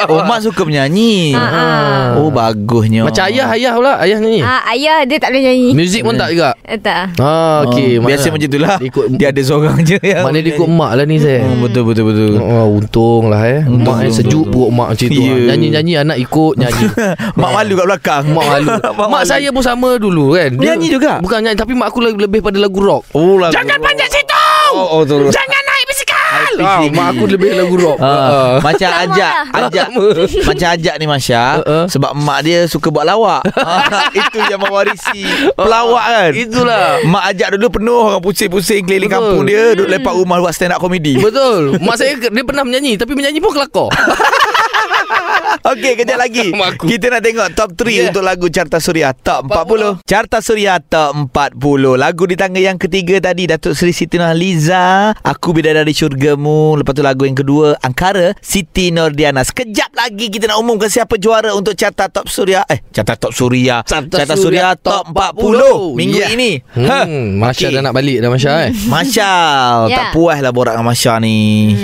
Oh 0.06 0.20
mak 0.22 0.40
suka 0.40 0.62
menyanyi 0.62 1.32
Ah, 1.32 1.42
ah. 1.42 2.04
Oh 2.16 2.28
bagusnya 2.28 3.02
Macam 3.02 3.24
ayah, 3.26 3.48
ayah 3.50 3.72
pula. 3.74 3.92
Ayah 3.98 4.18
nyanyi. 4.18 4.40
Ah, 4.40 4.62
ayah 4.70 5.02
dia 5.02 5.18
tak 5.18 5.32
boleh 5.32 5.42
nyanyi. 5.44 5.70
Muzik 5.72 6.02
pun 6.02 6.14
tak 6.14 6.30
juga. 6.30 6.54
Eh, 6.62 6.78
tak. 6.78 7.16
Ah, 7.18 7.64
okey. 7.66 7.98
oh, 7.98 8.04
Biasa 8.04 8.26
macam 8.28 8.46
itulah 8.46 8.76
Dia 8.76 8.86
ikut 8.86 9.04
Dia 9.14 9.26
ada 9.28 9.42
seorang 9.42 9.76
je 9.82 9.96
yang 9.98 10.22
Maknanya 10.22 10.42
dia 10.42 10.52
ikut 10.54 10.68
mak 10.70 10.90
lah 10.94 11.04
ni 11.04 11.16
saya. 11.18 11.40
Oh, 11.42 11.56
Betul 11.60 11.82
betul 11.84 12.04
betul 12.06 12.32
Oh, 12.36 12.66
untung 12.74 13.24
lah 13.26 13.42
eh. 13.44 13.60
Untung, 13.64 13.82
mak 13.88 14.06
untung, 14.06 14.14
sejuk 14.14 14.44
perut 14.46 14.70
mak 14.70 14.88
macam 14.94 15.08
tu. 15.08 15.20
Ya. 15.20 15.34
Nyanyi-nyanyi 15.50 15.92
anak 15.98 16.16
ikut 16.18 16.52
nyanyi. 16.54 16.84
Mak 17.40 17.50
malu 17.52 17.72
kat 17.74 17.86
belakang 17.86 18.24
Mak 18.30 18.44
malu. 18.46 18.68
Mak 19.12 19.22
saya 19.24 19.48
pun 19.50 19.62
sama 19.62 19.90
dulu 19.96 20.24
kan. 20.32 20.50
Dia- 20.54 20.66
Nyanyi 20.70 20.88
juga? 20.90 21.12
Bukan 21.18 21.38
nyanyi 21.40 21.56
tapi 21.56 21.72
mak 21.72 21.88
aku 21.88 21.98
lebih, 22.00 22.40
lebih 22.44 22.52
pada 22.52 22.58
lagu 22.60 22.78
rock. 22.78 23.02
Oh 23.16 23.40
lagu 23.40 23.54
Jangan 23.56 23.78
panjat 23.80 24.08
situ. 24.12 24.36
Oh, 24.74 24.86
oh 24.90 25.00
betul 25.06 25.30
Jangan 25.30 25.62
naik 25.64 25.84
basikal. 25.86 26.20
High 26.34 26.56
Ah, 26.60 26.80
mak 26.90 27.06
aku 27.14 27.24
lebih 27.26 27.50
lagu 27.54 27.74
rock. 27.78 27.98
Ah, 27.98 28.10
Ah. 28.10 28.52
macam 28.60 28.84
Sama 28.84 29.02
ajak 29.06 29.32
ajak 29.54 29.86
macam 30.44 30.68
ajak 30.68 30.94
ni 30.98 31.06
Masya 31.06 31.42
Uh-uh. 31.60 31.84
sebab 31.86 32.10
mak 32.12 32.38
dia 32.42 32.66
suka 32.66 32.90
buat 32.90 33.06
lawak. 33.06 33.46
Ah, 33.54 34.10
itu 34.18 34.38
yang 34.44 34.60
mewarisi 34.60 35.24
pelawak 35.54 36.04
kan. 36.04 36.30
Itulah. 36.34 36.86
Mak 37.06 37.24
ajak 37.32 37.48
dulu 37.54 37.66
penuh 37.72 38.00
orang 38.04 38.20
pusing-pusing 38.20 38.82
keliling 38.84 39.08
Betul. 39.08 39.22
kampung 39.22 39.42
dia 39.46 39.62
duduk 39.72 39.88
lepak 39.88 40.12
rumah 40.12 40.36
buat 40.38 40.52
stand 40.52 40.74
up 40.74 40.82
comedy. 40.82 41.16
Betul. 41.16 41.78
Mak 41.78 41.96
saya 41.96 42.18
dia 42.18 42.44
pernah 42.44 42.66
menyanyi 42.66 43.00
tapi 43.00 43.16
menyanyi 43.16 43.40
pun 43.40 43.54
kelakar. 43.54 43.88
Okey, 45.64 45.96
kejap 45.96 46.20
lagi. 46.20 46.52
Aku. 46.52 46.84
Kita 46.84 47.08
nak 47.08 47.24
tengok 47.24 47.48
top 47.52 47.72
3 47.74 47.88
Yeah. 47.88 48.12
untuk 48.12 48.20
lagu 48.20 48.46
Carta 48.48 48.76
Suria 48.76 49.16
Top 49.16 49.48
40. 49.48 49.96
Carta 50.04 50.38
Suria 50.38 50.76
Top 50.76 51.16
40. 51.16 51.96
Lagu 51.96 52.28
di 52.28 52.36
tangga 52.36 52.60
yang 52.60 52.76
ketiga 52.76 53.16
tadi 53.18 53.48
Datuk 53.48 53.72
Seri 53.72 53.90
Siti 53.90 54.20
Nurhaliza, 54.20 55.16
Aku 55.16 55.50
Bidadari 55.50 55.90
Syurgamu. 55.90 56.76
Lepas 56.76 56.92
tu 56.92 57.00
lagu 57.00 57.24
yang 57.24 57.32
kedua 57.32 57.80
Angkara 57.80 58.36
Siti 58.38 58.92
Nordiana. 58.92 59.40
Sekejap 59.40 59.88
lagi 59.94 60.28
kita 60.28 60.46
nak 60.46 60.60
umumkan 60.60 60.86
siapa 60.86 61.16
juara 61.16 61.50
untuk 61.50 61.72
Carta 61.74 62.12
Top 62.12 62.28
Suria. 62.28 62.60
Eh, 62.66 62.84
Carta 62.90 63.16
Top 63.16 63.32
Suria. 63.32 63.80
Carta 63.80 64.20
Suria, 64.28 64.36
Suria 64.36 64.66
Top 64.76 65.08
Top 65.08 65.32
40 65.32 65.96
minggu 65.96 66.12
Yeah. 66.14 66.28
ini. 66.30 66.50
Ha. 66.76 67.08
Hmm, 67.08 67.40
Masya 67.40 67.66
Okey. 67.66 67.74
dah 67.74 67.82
nak 67.82 67.94
balik 67.94 68.18
dah 68.18 68.28
Masya 68.28 68.52
eh. 68.62 68.70
Masya 68.92 69.30
Ya. 69.84 69.96
Tak 69.96 70.06
puas 70.12 70.36
lah 70.38 70.52
borak 70.52 70.76
dengan 70.76 70.86
Masya 70.86 71.12
ni 71.18 71.36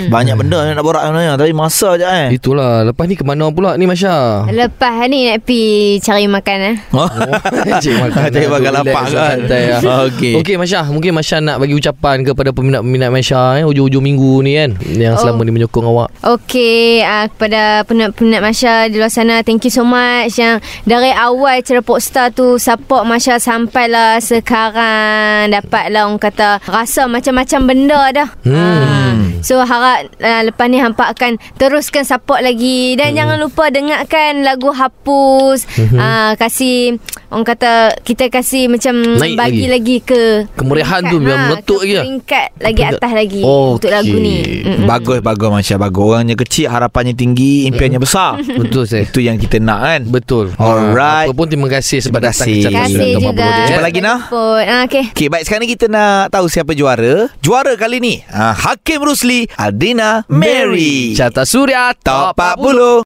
Banyak 0.05 0.35
benda 0.35 0.65
nak 0.67 0.81
borak 0.81 1.01
sebenarnya 1.03 1.33
Tapi 1.33 1.51
masa 1.51 1.89
je 1.95 2.05
eh 2.05 2.27
Itulah. 2.31 2.83
Lepas 2.83 3.05
ni 3.05 3.15
ke 3.15 3.23
mana 3.23 3.49
pula 3.49 3.70
ni 3.75 3.85
Masya? 3.85 4.47
Lepas 4.47 5.07
ni 5.07 5.27
nak 5.27 5.41
pergi 5.41 5.67
cari 5.99 6.25
makan 6.25 6.57
eh. 6.63 6.75
Oh. 6.91 7.07
Cik 7.83 7.95
makan 7.97 8.21
Cik 8.27 8.47
makan 8.47 8.71
lapar 8.73 9.05
kan 9.05 9.37
lah. 9.39 9.79
Okey 10.07 10.33
Okey 10.35 10.55
Masya 10.55 10.87
Mungkin 10.87 11.11
Masya 11.11 11.37
nak 11.39 11.57
bagi 11.57 11.71
ucapan 11.71 12.23
Kepada 12.23 12.49
peminat-peminat 12.49 13.09
Masya 13.09 13.41
eh, 13.57 13.63
Hujung-hujung 13.63 14.01
minggu 14.01 14.41
ni 14.41 14.55
kan 14.55 14.69
Yang 14.81 15.13
Oh. 15.13 15.19
selama 15.21 15.41
ni 15.43 15.51
menyokong 15.51 15.85
awak 15.85 16.09
Okey, 16.23 17.01
uh, 17.01 17.27
kepada 17.27 17.61
penat-penat 17.83 18.39
Masya 18.39 18.73
di 18.87 18.95
luar 18.95 19.09
sana, 19.09 19.41
thank 19.41 19.61
you 19.61 19.69
so 19.69 19.81
much 19.81 20.33
yang 20.35 20.57
dari 20.83 21.11
awal 21.11 21.59
Cerepok 21.59 21.99
Star 21.99 22.29
tu 22.29 22.55
support 22.55 23.03
Masya 23.03 23.37
sampailah 23.37 24.17
sekarang 24.17 25.49
dapatlah 25.49 26.05
orang 26.05 26.17
kata 26.17 26.63
rasa 26.63 27.05
macam-macam 27.05 27.59
benda 27.63 28.01
dah. 28.13 28.29
Hmm. 28.41 28.53
Ah, 28.53 29.13
so 29.41 29.59
harap 29.59 30.07
uh, 30.15 30.41
lepas 30.43 30.65
ni 30.65 30.77
hampa 30.77 31.09
akan 31.09 31.35
teruskan 31.55 32.03
support 32.03 32.39
lagi 32.39 32.95
dan 32.95 33.11
Hmm. 33.11 33.17
jangan 33.17 33.37
lupa 33.39 33.60
dengarkan 33.67 34.41
lagu 34.41 34.71
Hapus. 34.71 35.67
Uh, 35.91 36.33
kasih 36.35 36.97
orang 37.27 37.45
kata 37.45 37.71
kita 38.01 38.27
kasih 38.27 38.65
macam 38.65 38.95
Naik 39.15 39.35
bagi 39.35 39.65
lagi, 39.65 39.97
ke 39.99 40.47
Kemeriahan 40.51 41.05
tu 41.05 41.19
biar 41.19 41.37
meletup 41.47 41.77
ke 41.77 41.85
lagi. 41.85 41.95
Peringkat 41.97 42.47
lagi 42.57 42.81
Peringkat. 42.81 42.91
atas 42.97 43.11
lagi 43.11 43.41
Okey. 43.41 43.71
untuk 43.71 43.89
lagu 43.89 44.15
ni. 44.15 44.37
Mm-mm. 44.61 44.85
Bagus 44.85 45.19
bagus 45.19 45.49
Masya 45.51 45.75
bagus 45.77 46.03
Orangnya 46.07 46.35
kecil 46.35 46.67
Harapannya 46.67 47.11
tinggi 47.11 47.65
Impiannya 47.65 47.97
besar 47.97 48.39
Betul 48.39 48.83
saya 48.83 49.03
Itu 49.03 49.19
yang 49.19 49.35
kita 49.35 49.57
nak 49.57 49.79
kan 49.81 50.01
Betul 50.05 50.45
Alright. 50.55 51.27
Apa 51.27 51.33
pun 51.33 51.47
terima 51.47 51.67
kasih 51.67 51.99
Sebab 51.99 52.17
Terima 52.17 52.29
datang 52.29 52.47
kasih. 52.47 52.55
ke 52.55 52.63
Terima 52.63 52.79
kasih 52.79 52.95
Suria 52.95 53.11
juga. 53.11 53.43
40 53.43 53.51
ni, 53.51 53.61
Jumpa 53.61 53.73
eh. 53.73 53.83
lagi, 53.83 53.99
Nah. 53.99 54.19
Jemput. 54.21 54.63
Ah, 54.63 54.81
okay. 54.83 55.03
Okey 55.11 55.27
baik 55.27 55.43
sekarang 55.43 55.63
ni 55.63 55.69
kita 55.69 55.85
nak 55.87 56.29
tahu 56.29 56.45
siapa 56.47 56.71
juara 56.71 57.15
Juara 57.39 57.73
kali 57.75 57.97
ni 57.97 58.13
ha, 58.25 58.53
Hakim 58.53 59.01
Rusli 59.01 59.39
Aldina 59.53 60.23
Mary 60.27 61.13
Carta 61.13 61.43
Suria 61.43 61.91
Top 61.95 62.33
40 62.33 63.03